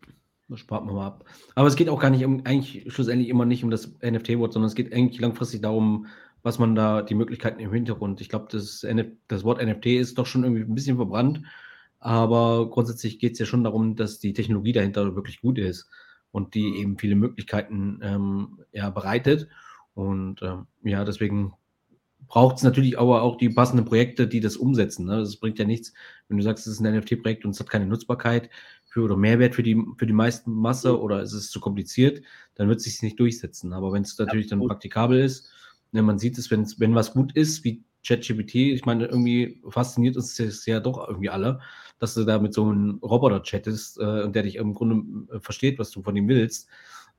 [0.48, 1.24] das spart man mal ab.
[1.54, 4.68] Aber es geht auch gar nicht um, eigentlich schlussendlich immer nicht um das NFT-Wort, sondern
[4.68, 6.06] es geht eigentlich langfristig darum,
[6.42, 8.20] was man da, die Möglichkeiten im Hintergrund.
[8.20, 8.86] Ich glaube, das,
[9.28, 11.42] das Wort NFT ist doch schon irgendwie ein bisschen verbrannt,
[11.98, 15.88] aber grundsätzlich geht es ja schon darum, dass die Technologie dahinter wirklich gut ist
[16.32, 16.76] und die mhm.
[16.76, 19.48] eben viele Möglichkeiten ähm, ja, bereitet.
[19.94, 21.52] Und ähm, ja, deswegen
[22.26, 25.06] braucht es natürlich aber auch die passenden Projekte, die das umsetzen.
[25.06, 25.18] Ne?
[25.18, 25.92] Das bringt ja nichts,
[26.28, 28.50] wenn du sagst, es ist ein NFT-Projekt und es hat keine Nutzbarkeit
[28.86, 31.00] für oder Mehrwert für die, für die meisten Masse mhm.
[31.00, 32.22] oder es ist zu kompliziert,
[32.54, 33.72] dann wird es sich nicht durchsetzen.
[33.72, 35.50] Aber wenn es natürlich dann praktikabel ist,
[35.92, 40.34] ne, man sieht es, wenn was gut ist, wie ChatGPT, ich meine, irgendwie fasziniert uns
[40.36, 41.60] das ja doch irgendwie alle,
[41.98, 45.40] dass du da mit so einem Roboter chattest äh, und der dich im Grunde äh,
[45.40, 46.68] versteht, was du von ihm willst.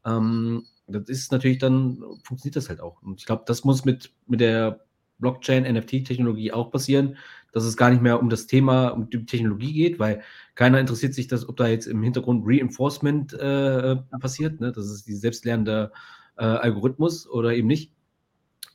[0.06, 3.02] Ähm, das ist natürlich dann, funktioniert das halt auch.
[3.04, 4.82] Und ich glaube, das muss mit, mit der
[5.20, 7.18] Blockchain-NFT-Technologie auch passieren,
[7.52, 10.24] dass es gar nicht mehr um das Thema, um die Technologie geht, weil
[10.56, 14.72] keiner interessiert sich, dass, ob da jetzt im Hintergrund Reinforcement äh, passiert, ne?
[14.72, 15.92] das ist die selbstlernende
[16.38, 17.94] äh, Algorithmus oder eben nicht.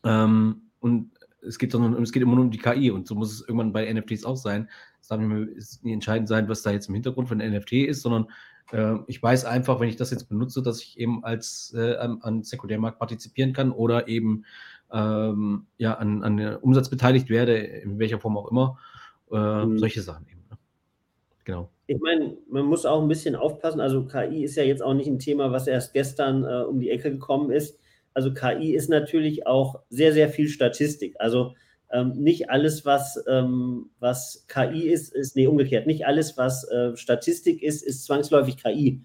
[0.05, 1.11] Ähm, und
[1.43, 3.73] es geht, sondern, es geht immer nur um die KI und so muss es irgendwann
[3.73, 4.69] bei NFTs auch sein.
[5.01, 8.03] Es darf nicht, mehr, nicht entscheidend sein, was da jetzt im Hintergrund von NFT ist,
[8.03, 8.29] sondern
[8.73, 12.43] äh, ich weiß einfach, wenn ich das jetzt benutze, dass ich eben als äh, an
[12.43, 14.45] Sekundärmarkt partizipieren kann oder eben
[14.93, 18.79] ähm, ja, an, an Umsatz beteiligt werde, in welcher Form auch immer.
[19.31, 19.79] Äh, mhm.
[19.79, 20.45] Solche Sachen eben.
[20.51, 20.59] Ne?
[21.45, 21.71] Genau.
[21.87, 23.81] Ich meine, man muss auch ein bisschen aufpassen.
[23.81, 26.91] Also KI ist ja jetzt auch nicht ein Thema, was erst gestern äh, um die
[26.91, 27.79] Ecke gekommen ist.
[28.17, 31.17] Also KI ist natürlich auch sehr, sehr viel Statistik.
[31.19, 31.53] Also
[31.93, 36.97] ähm, nicht alles, was, ähm, was KI ist, ist, nee, umgekehrt, nicht alles, was äh,
[36.97, 39.03] Statistik ist, ist zwangsläufig KI.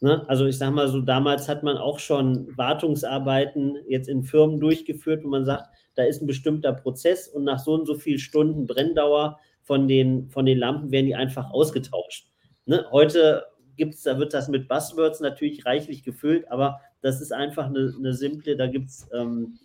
[0.00, 0.22] Ne?
[0.28, 5.24] Also ich sage mal so, damals hat man auch schon Wartungsarbeiten jetzt in Firmen durchgeführt,
[5.24, 8.66] wo man sagt, da ist ein bestimmter Prozess und nach so und so vielen Stunden
[8.66, 12.28] Brenndauer von den, von den Lampen werden die einfach ausgetauscht.
[12.66, 12.86] Ne?
[12.92, 17.92] Heute gibt's, da wird das mit Buzzwords natürlich reichlich gefüllt, aber das ist einfach eine,
[17.98, 19.58] eine simple, da gibt es, ähm,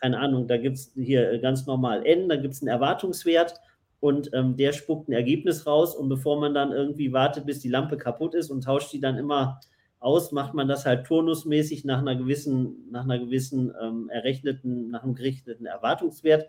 [0.00, 3.54] keine Ahnung, da gibt es hier ganz normal N, da gibt es einen Erwartungswert
[3.98, 7.68] und ähm, der spuckt ein Ergebnis raus und bevor man dann irgendwie wartet, bis die
[7.68, 9.58] Lampe kaputt ist und tauscht die dann immer
[9.98, 15.02] aus, macht man das halt turnusmäßig nach einer gewissen, nach einer gewissen ähm, errechneten, nach
[15.02, 16.48] einem gerichteten Erwartungswert.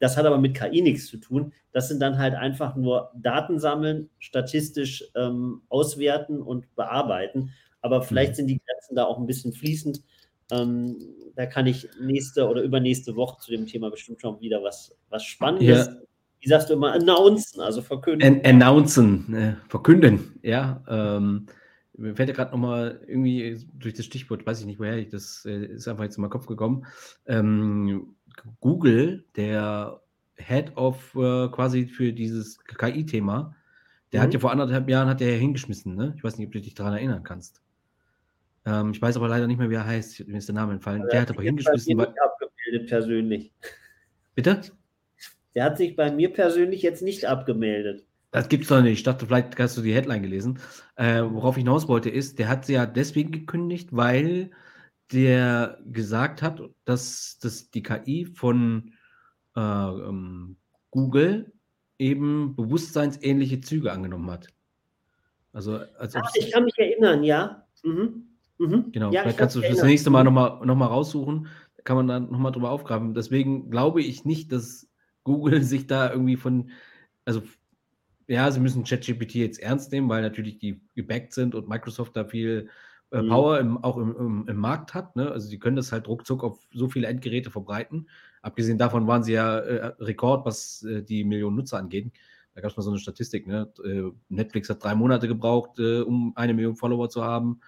[0.00, 1.54] Das hat aber mit KI nichts zu tun.
[1.72, 7.52] Das sind dann halt einfach nur Daten sammeln, statistisch ähm, auswerten und bearbeiten.
[7.88, 8.36] Aber vielleicht mhm.
[8.36, 10.02] sind die Grenzen da auch ein bisschen fließend.
[10.50, 10.98] Ähm,
[11.36, 15.24] da kann ich nächste oder übernächste Woche zu dem Thema bestimmt schon wieder was, was
[15.24, 15.86] Spannendes.
[15.86, 15.96] Ja.
[16.40, 18.22] Wie sagst du immer, announcen, also verkünden.
[18.26, 20.82] An announcen, äh, verkünden, ja.
[20.88, 21.46] Ähm,
[21.96, 25.44] mir fällt ja gerade nochmal irgendwie durch das Stichwort, weiß ich nicht woher, ich, das
[25.46, 26.86] äh, ist einfach jetzt in meinen Kopf gekommen.
[27.26, 28.14] Ähm,
[28.60, 30.00] Google, der
[30.36, 33.56] Head of äh, quasi für dieses KI-Thema,
[34.12, 34.24] der mhm.
[34.24, 36.14] hat ja vor anderthalb Jahren hat der hingeschmissen, ne?
[36.16, 37.62] Ich weiß nicht, ob du dich daran erinnern kannst.
[38.68, 40.26] Ähm, ich weiß aber leider nicht mehr, wie er heißt.
[40.28, 41.06] Mir ist der Name entfallen.
[41.10, 41.96] der hat aber hingeschmissen.
[41.96, 43.52] Bei nicht abgemeldet persönlich.
[44.34, 44.60] Bitte?
[45.54, 48.04] Der hat sich bei mir persönlich jetzt nicht abgemeldet.
[48.30, 48.92] Das gibt's doch nicht.
[48.92, 50.58] Ich dachte, vielleicht hast du die Headline gelesen.
[50.96, 54.50] Äh, worauf ich hinaus wollte, ist, der hat sie ja deswegen gekündigt, weil
[55.12, 58.92] der gesagt hat, dass, dass die KI von
[59.56, 60.56] äh, ähm,
[60.90, 61.52] Google
[61.98, 64.48] eben bewusstseinsähnliche Züge angenommen hat.
[65.54, 67.66] Also, als Ach, ich kann mich erinnern, ja.
[67.82, 68.27] Mhm.
[68.58, 68.90] Mhm.
[68.92, 71.48] Genau, ja, vielleicht kannst du das nächste Mal nochmal noch mal raussuchen.
[71.76, 73.14] Da kann man dann nochmal drüber aufgraben.
[73.14, 74.88] Deswegen glaube ich nicht, dass
[75.24, 76.70] Google sich da irgendwie von,
[77.24, 77.42] also
[78.26, 82.24] ja, sie müssen ChatGPT jetzt ernst nehmen, weil natürlich die gebackt sind und Microsoft da
[82.24, 82.68] viel
[83.10, 83.28] äh, mhm.
[83.28, 85.16] Power im, auch im, im, im, Markt hat.
[85.16, 85.30] Ne?
[85.30, 88.08] Also sie können das halt ruckzuck auf so viele Endgeräte verbreiten.
[88.42, 92.12] Abgesehen davon waren sie ja äh, Rekord, was äh, die Millionen Nutzer angeht.
[92.54, 93.46] Da gab es mal so eine Statistik.
[93.46, 93.72] Ne?
[93.82, 97.60] Äh, Netflix hat drei Monate gebraucht, äh, um eine Million Follower zu haben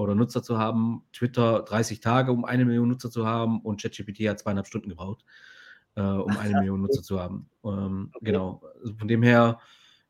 [0.00, 1.04] oder Nutzer zu haben.
[1.12, 3.60] Twitter 30 Tage, um eine Million Nutzer zu haben.
[3.60, 5.24] Und ChatGPT hat zweieinhalb Stunden gebraucht,
[5.96, 7.48] äh, um eine Million Nutzer zu haben.
[7.64, 8.24] Ähm, okay.
[8.26, 8.62] Genau.
[8.80, 9.60] Also von dem her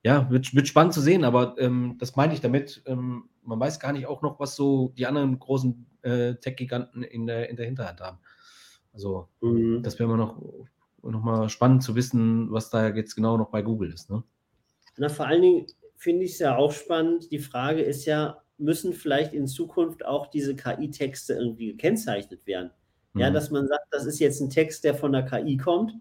[0.03, 2.83] ja, wird, wird spannend zu sehen, aber ähm, das meine ich damit.
[2.87, 7.26] Ähm, man weiß gar nicht auch noch, was so die anderen großen äh, Tech-Giganten in
[7.26, 8.18] der, in der Hinterhand haben.
[8.92, 9.83] Also, mhm.
[9.83, 10.40] das wäre immer noch,
[11.03, 14.11] noch mal spannend zu wissen, was da jetzt genau noch bei Google ist.
[14.11, 14.22] Ne?
[14.96, 17.31] Na, vor allen Dingen finde ich es ja auch spannend.
[17.31, 22.70] Die Frage ist ja, müssen vielleicht in Zukunft auch diese KI-Texte irgendwie gekennzeichnet werden?
[23.14, 23.35] Ja, mhm.
[23.35, 25.92] dass man sagt, das ist jetzt ein Text, der von der KI kommt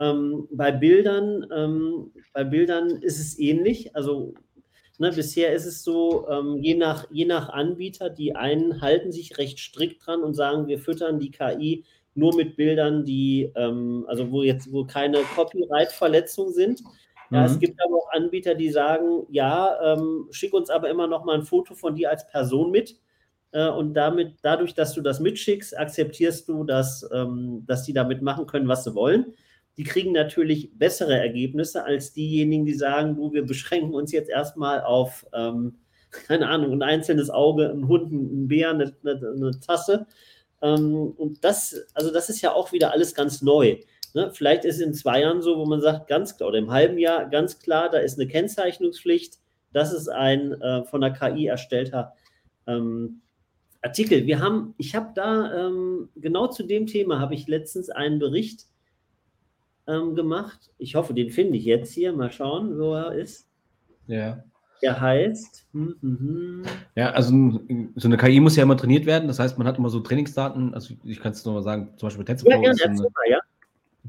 [0.00, 3.94] ähm, bei Bildern, ähm, bei Bildern ist es ähnlich.
[3.96, 4.34] Also
[4.98, 9.38] ne, bisher ist es so, ähm, je, nach, je nach Anbieter, die einen halten sich
[9.38, 14.30] recht strikt dran und sagen, wir füttern die KI nur mit Bildern, die, ähm, also
[14.30, 16.82] wo jetzt, wo keine Copyright-Verletzungen sind.
[17.30, 17.46] Ja, mhm.
[17.46, 21.34] Es gibt aber auch Anbieter, die sagen, ja, ähm, schick uns aber immer noch mal
[21.34, 22.96] ein Foto von dir als Person mit.
[23.52, 28.22] Äh, und damit, dadurch, dass du das mitschickst, akzeptierst du, dass, ähm, dass die damit
[28.22, 29.34] machen können, was sie wollen
[29.76, 34.82] die kriegen natürlich bessere Ergebnisse als diejenigen, die sagen, du, wir beschränken uns jetzt erstmal
[34.82, 35.78] auf, ähm,
[36.10, 40.06] keine Ahnung, ein einzelnes Auge, ein Hund, ein Bär, eine, eine, eine Tasse.
[40.62, 43.76] Ähm, und das, also das ist ja auch wieder alles ganz neu.
[44.16, 44.30] Ne?
[44.32, 46.96] Vielleicht ist es in zwei Jahren so, wo man sagt, ganz klar, oder im halben
[46.96, 49.34] Jahr ganz klar, da ist eine Kennzeichnungspflicht.
[49.74, 52.14] Das ist ein äh, von der KI erstellter
[52.66, 53.20] ähm,
[53.82, 54.24] Artikel.
[54.24, 58.64] Wir haben, ich habe da ähm, genau zu dem Thema habe ich letztens einen Bericht
[59.86, 60.70] ähm, gemacht.
[60.78, 62.14] Ich hoffe, den finde ich jetzt hier.
[62.14, 63.46] Mal schauen, wo er ist.
[64.06, 64.42] Ja.
[64.80, 65.66] Der heißt.
[65.74, 66.62] Hm, hm, hm.
[66.94, 67.60] Ja, also
[67.96, 69.28] so eine KI muss ja immer trainiert werden.
[69.28, 70.72] Das heißt, man hat immer so Trainingsdaten.
[70.72, 73.40] Also ich kann es nur mal sagen, zum Beispiel TensorFlow ja, ist eine ja.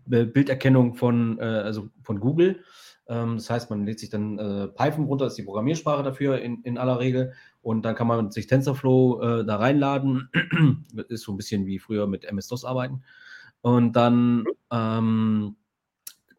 [0.08, 2.64] Bilderkennung von, äh, also von Google.
[3.08, 6.62] Ähm, das heißt, man lädt sich dann äh, Python runter, ist die Programmiersprache dafür in,
[6.64, 7.34] in aller Regel.
[7.62, 10.30] Und dann kann man sich TensorFlow äh, da reinladen.
[11.10, 13.04] ist so ein bisschen wie früher mit MS-DOS arbeiten.
[13.62, 15.56] Und dann ähm,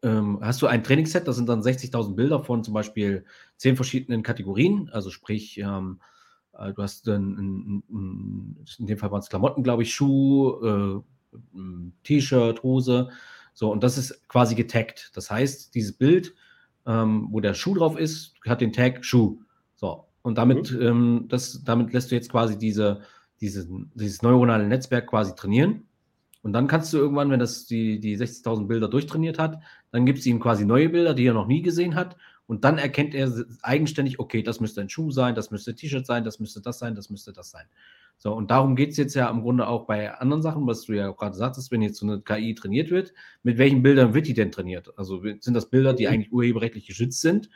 [0.01, 3.25] ähm, hast du ein Trainingsset, das sind dann 60.000 Bilder von zum Beispiel
[3.57, 4.89] zehn verschiedenen Kategorien.
[4.93, 5.99] Also sprich, ähm,
[6.57, 11.03] äh, du hast dann in, dem Fall waren es Klamotten, glaube ich, Schuh,
[11.33, 11.39] äh,
[12.03, 13.09] T-Shirt, Hose.
[13.59, 15.11] So, und das ist quasi getaggt.
[15.15, 16.33] Das heißt, dieses Bild,
[16.87, 19.41] ähm, wo der Schuh drauf ist, hat den Tag Schuh.
[19.75, 20.81] So, und damit, mhm.
[20.81, 23.01] ähm, das, damit lässt du jetzt quasi diese,
[23.41, 25.83] diese, dieses neuronale Netzwerk quasi trainieren.
[26.41, 30.19] Und dann kannst du irgendwann, wenn das die, die 60.000 Bilder durchtrainiert hat, dann gibt
[30.19, 32.15] es ihm quasi neue Bilder, die er noch nie gesehen hat.
[32.49, 33.31] Und dann erkennt er
[33.61, 36.79] eigenständig, okay, das müsste ein Schuh sein, das müsste ein T-Shirt sein, das müsste das
[36.79, 37.67] sein, das müsste das sein.
[38.17, 40.93] So, und darum geht es jetzt ja im Grunde auch bei anderen Sachen, was du
[40.93, 44.33] ja gerade sagtest, wenn jetzt so eine KI trainiert wird, mit welchen Bildern wird die
[44.33, 44.91] denn trainiert?
[44.97, 46.13] Also sind das Bilder, die mhm.
[46.13, 47.51] eigentlich urheberrechtlich geschützt sind?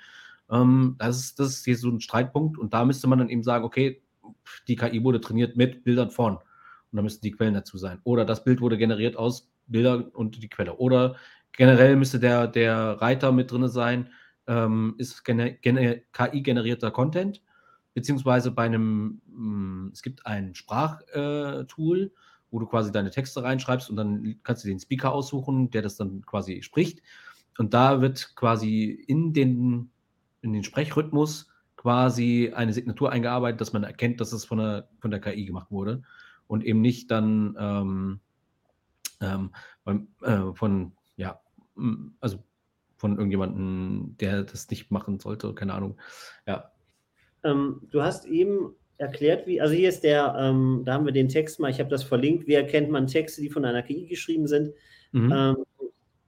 [0.51, 3.41] Ähm, das, ist, das ist hier so ein Streitpunkt und da müsste man dann eben
[3.41, 4.03] sagen, okay,
[4.67, 6.36] die KI wurde trainiert mit Bildern von.
[6.36, 7.99] Und da müssten die Quellen dazu sein.
[8.03, 10.77] Oder das Bild wurde generiert aus Bildern und die Quelle.
[10.77, 11.15] Oder
[11.51, 14.10] generell müsste der, der Reiter mit drin sein,
[14.47, 17.41] ähm, ist KI-generierter Content,
[17.93, 22.10] beziehungsweise bei einem, mh, hm, es gibt ein Sprachtool, äh,
[22.51, 25.95] wo du quasi deine Texte reinschreibst und dann kannst du den Speaker aussuchen, der das
[25.95, 27.01] dann quasi spricht.
[27.58, 29.91] Und da wird quasi in den,
[30.41, 35.12] in den Sprechrhythmus quasi eine Signatur eingearbeitet, dass man erkennt, dass es von der, von
[35.12, 36.03] der KI gemacht wurde
[36.47, 38.19] und eben nicht dann ähm,
[39.19, 39.51] ähm,
[40.21, 41.39] äh, von, ja,
[42.19, 42.43] also
[43.04, 45.98] von irgendjemandem, der das nicht machen sollte, keine Ahnung.
[46.48, 46.72] Ja.
[47.44, 51.28] Ähm, du hast eben erklärt, wie, also hier ist der, ähm, da haben wir den
[51.28, 54.48] Text mal, ich habe das verlinkt, wie erkennt man Texte, die von einer KI geschrieben
[54.48, 54.74] sind.
[55.12, 55.34] Mhm.
[55.36, 55.58] Ähm,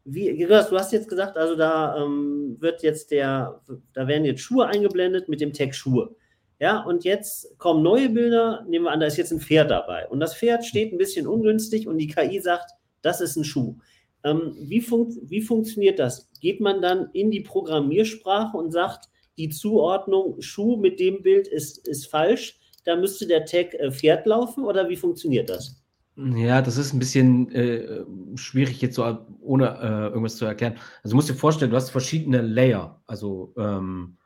[0.04, 3.62] wie, du hast jetzt gesagt, also da ähm, wird jetzt der,
[3.94, 6.14] da werden jetzt Schuhe eingeblendet mit dem Text Schuhe.
[6.60, 8.66] Ja, und jetzt kommen neue Bilder.
[8.68, 10.10] Nehmen wir an, da ist jetzt ein Pferd dabei.
[10.10, 12.70] Und das Pferd steht ein bisschen ungünstig und die KI sagt,
[13.02, 13.78] das ist ein Schuh.
[14.26, 16.30] Ähm, wie, funkt, wie funktioniert das?
[16.42, 19.08] Geht man dann in die Programmiersprache und sagt,
[19.38, 22.60] die Zuordnung Schuh mit dem Bild ist, ist falsch?
[22.86, 25.82] Da müsste der Tag äh, Pferd laufen oder wie funktioniert das?
[26.18, 30.78] Ja, das ist ein bisschen äh, schwierig jetzt so ohne äh, irgendwas zu erklären.
[31.04, 34.18] Also du musst dir vorstellen, du hast verschiedene Layer, also ähm,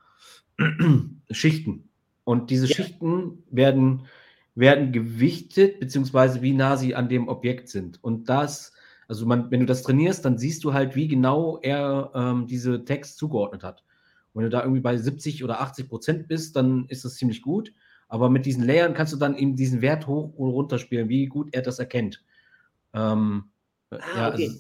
[1.32, 1.90] Schichten.
[2.24, 2.76] Und diese ja.
[2.76, 4.06] Schichten werden,
[4.54, 8.04] werden gewichtet, beziehungsweise wie nah sie an dem Objekt sind.
[8.04, 8.72] Und das,
[9.10, 12.86] also man, wenn du das trainierst, dann siehst du halt, wie genau er ähm, diese
[12.86, 13.84] Text zugeordnet hat.
[14.32, 17.42] Und wenn du da irgendwie bei 70 oder 80 Prozent bist, dann ist das ziemlich
[17.42, 17.74] gut.
[18.08, 21.26] Aber mit diesen Layern kannst du dann eben diesen Wert hoch und runter spielen, wie
[21.26, 22.24] gut er das erkennt.
[22.94, 23.46] Ähm,
[23.90, 24.52] ah, ja, okay.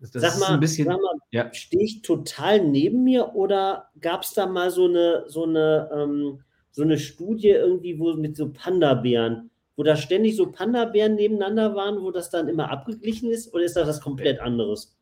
[0.00, 1.52] Also, das sag mal, ein bisschen, sag mal ja.
[1.52, 6.40] stehe ich total neben mir oder gab es da mal so eine, so eine ähm,
[6.72, 9.50] so eine Studie irgendwie, wo mit so Panda-Bären,
[9.80, 13.54] wo da ständig so Panda-Bären nebeneinander waren, wo das dann immer abgeglichen ist?
[13.54, 14.98] Oder ist das was komplett anderes?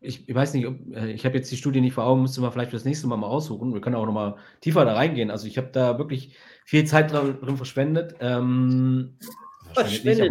[0.00, 2.40] Ich, ich weiß nicht, ob, äh, ich habe jetzt die Studie nicht vor Augen, müsste
[2.40, 3.74] man vielleicht für das nächste Mal mal aussuchen.
[3.74, 5.30] Wir können auch noch mal tiefer da reingehen.
[5.30, 8.14] Also ich habe da wirklich viel Zeit drin, drin verschwendet.
[8.20, 9.18] Ähm,
[9.74, 10.30] verschwendet,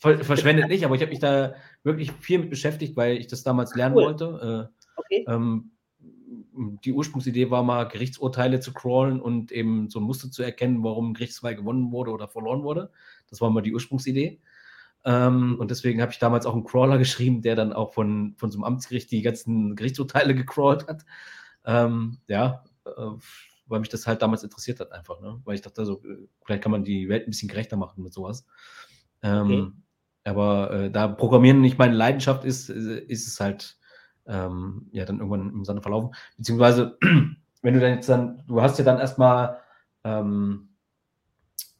[0.00, 3.42] aber, verschwendet nicht, aber ich habe mich da wirklich viel mit beschäftigt, weil ich das
[3.42, 4.04] damals lernen cool.
[4.04, 4.70] wollte.
[4.72, 5.26] Äh, okay.
[5.28, 5.72] Ähm,
[6.56, 11.10] die Ursprungsidee war mal, Gerichtsurteile zu crawlen und eben so ein Muster zu erkennen, warum
[11.10, 12.90] ein Gerichtsfall gewonnen wurde oder verloren wurde.
[13.28, 14.40] Das war mal die Ursprungsidee.
[15.04, 18.50] Ähm, und deswegen habe ich damals auch einen Crawler geschrieben, der dann auch von, von
[18.50, 21.04] so einem Amtsgericht die ganzen Gerichtsurteile gecrawlt hat.
[21.64, 23.10] Ähm, ja, äh,
[23.66, 25.20] weil mich das halt damals interessiert hat, einfach.
[25.20, 25.40] Ne?
[25.44, 26.02] Weil ich dachte, so,
[26.44, 28.46] vielleicht kann man die Welt ein bisschen gerechter machen mit sowas.
[29.22, 29.70] Ähm, okay.
[30.24, 33.78] Aber äh, da Programmieren nicht meine Leidenschaft ist, ist es halt
[34.26, 36.14] ähm, ja dann irgendwann im Sande verlaufen.
[36.36, 36.98] Beziehungsweise,
[37.62, 39.58] wenn du dann jetzt dann, du hast ja dann erstmal,
[40.04, 40.68] ähm,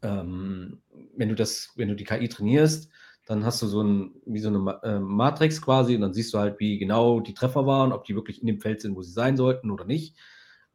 [0.03, 0.83] ähm,
[1.17, 2.91] wenn du das, wenn du die KI trainierst,
[3.27, 6.39] dann hast du so ein, wie so eine äh, Matrix quasi und dann siehst du
[6.39, 9.13] halt, wie genau die Treffer waren, ob die wirklich in dem Feld sind, wo sie
[9.13, 10.17] sein sollten oder nicht.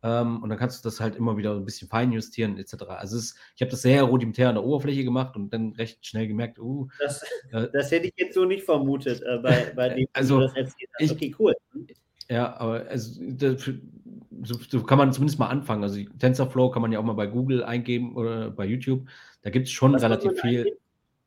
[0.03, 2.83] Ähm, und dann kannst du das halt immer wieder ein bisschen feinjustieren, etc.
[2.87, 6.27] Also ist, ich habe das sehr rudimentär an der Oberfläche gemacht und dann recht schnell
[6.27, 7.21] gemerkt, uh, das,
[7.51, 10.55] äh, das hätte ich jetzt so nicht vermutet äh, bei, bei dem, also, du das
[10.55, 11.11] erzählt hast.
[11.11, 11.53] Okay, cool.
[12.29, 13.69] Ja, aber also, das,
[14.43, 15.83] so, so, kann man zumindest mal anfangen.
[15.83, 19.07] Also TensorFlow kann man ja auch mal bei Google eingeben oder bei YouTube.
[19.43, 20.77] Da gibt es schon Was relativ viel.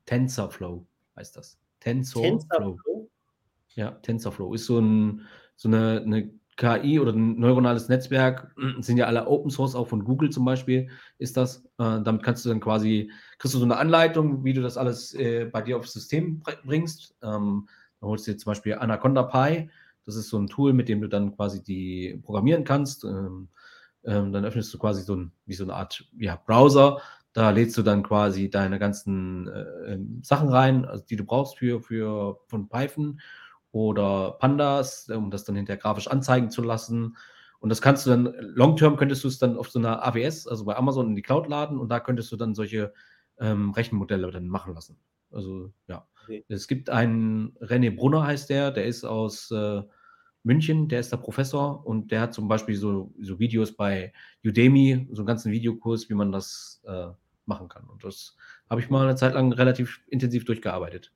[0.06, 0.84] TensorFlow
[1.16, 1.58] heißt das.
[1.80, 2.38] TensorFlow.
[2.48, 3.10] TensorFlow?
[3.76, 5.22] Ja, TensorFlow ist so, ein,
[5.56, 10.04] so eine, eine KI oder ein neuronales Netzwerk, sind ja alle Open Source, auch von
[10.04, 10.88] Google zum Beispiel,
[11.18, 11.64] ist das.
[11.78, 15.14] Äh, damit kannst du dann quasi, kriegst du so eine Anleitung, wie du das alles
[15.14, 17.14] äh, bei dir aufs System bringst.
[17.22, 17.68] Ähm,
[18.00, 19.70] dann holst du dir zum Beispiel Anaconda Pi.
[20.04, 23.04] Das ist so ein Tool, mit dem du dann quasi die programmieren kannst.
[23.04, 23.48] Ähm,
[24.04, 27.00] ähm, dann öffnest du quasi so ein, wie so eine Art ja, Browser.
[27.32, 31.58] Da lädst du dann quasi deine ganzen äh, ähm, Sachen rein, also die du brauchst
[31.58, 33.20] für, für von Python
[33.74, 37.16] oder Pandas, um das dann hinterher grafisch anzeigen zu lassen.
[37.58, 40.64] Und das kannst du dann, long-term könntest du es dann auf so einer AWS, also
[40.64, 42.92] bei Amazon in die Cloud laden und da könntest du dann solche
[43.40, 44.96] ähm, Rechenmodelle dann machen lassen.
[45.32, 46.06] Also ja.
[46.22, 46.44] Okay.
[46.48, 49.82] Es gibt einen René Brunner heißt der, der ist aus äh,
[50.44, 54.12] München, der ist der Professor und der hat zum Beispiel so, so Videos bei
[54.44, 57.08] Udemy, so einen ganzen Videokurs, wie man das äh,
[57.44, 57.88] machen kann.
[57.88, 58.36] Und das
[58.70, 61.12] habe ich mal eine Zeit lang relativ intensiv durchgearbeitet.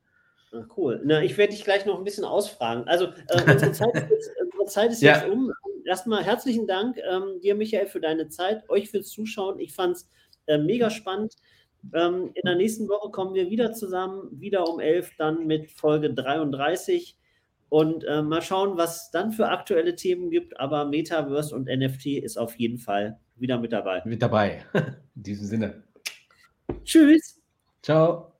[0.51, 1.01] Ach, cool.
[1.03, 2.87] Na, ich werde dich gleich noch ein bisschen ausfragen.
[2.87, 5.15] Also, äh, unsere, Zeit ist jetzt, unsere Zeit ist ja.
[5.15, 5.51] jetzt um.
[5.85, 9.59] Erstmal herzlichen Dank ähm, dir, Michael, für deine Zeit, euch fürs Zuschauen.
[9.59, 10.09] Ich fand es
[10.45, 11.35] äh, mega spannend.
[11.93, 16.13] Ähm, in der nächsten Woche kommen wir wieder zusammen, wieder um 11, dann mit Folge
[16.13, 17.17] 33.
[17.69, 20.59] Und äh, mal schauen, was dann für aktuelle Themen gibt.
[20.59, 24.01] Aber Metaverse und NFT ist auf jeden Fall wieder mit dabei.
[24.05, 24.65] Mit dabei.
[24.73, 25.83] In diesem Sinne.
[26.83, 27.39] Tschüss.
[27.81, 28.38] Ciao.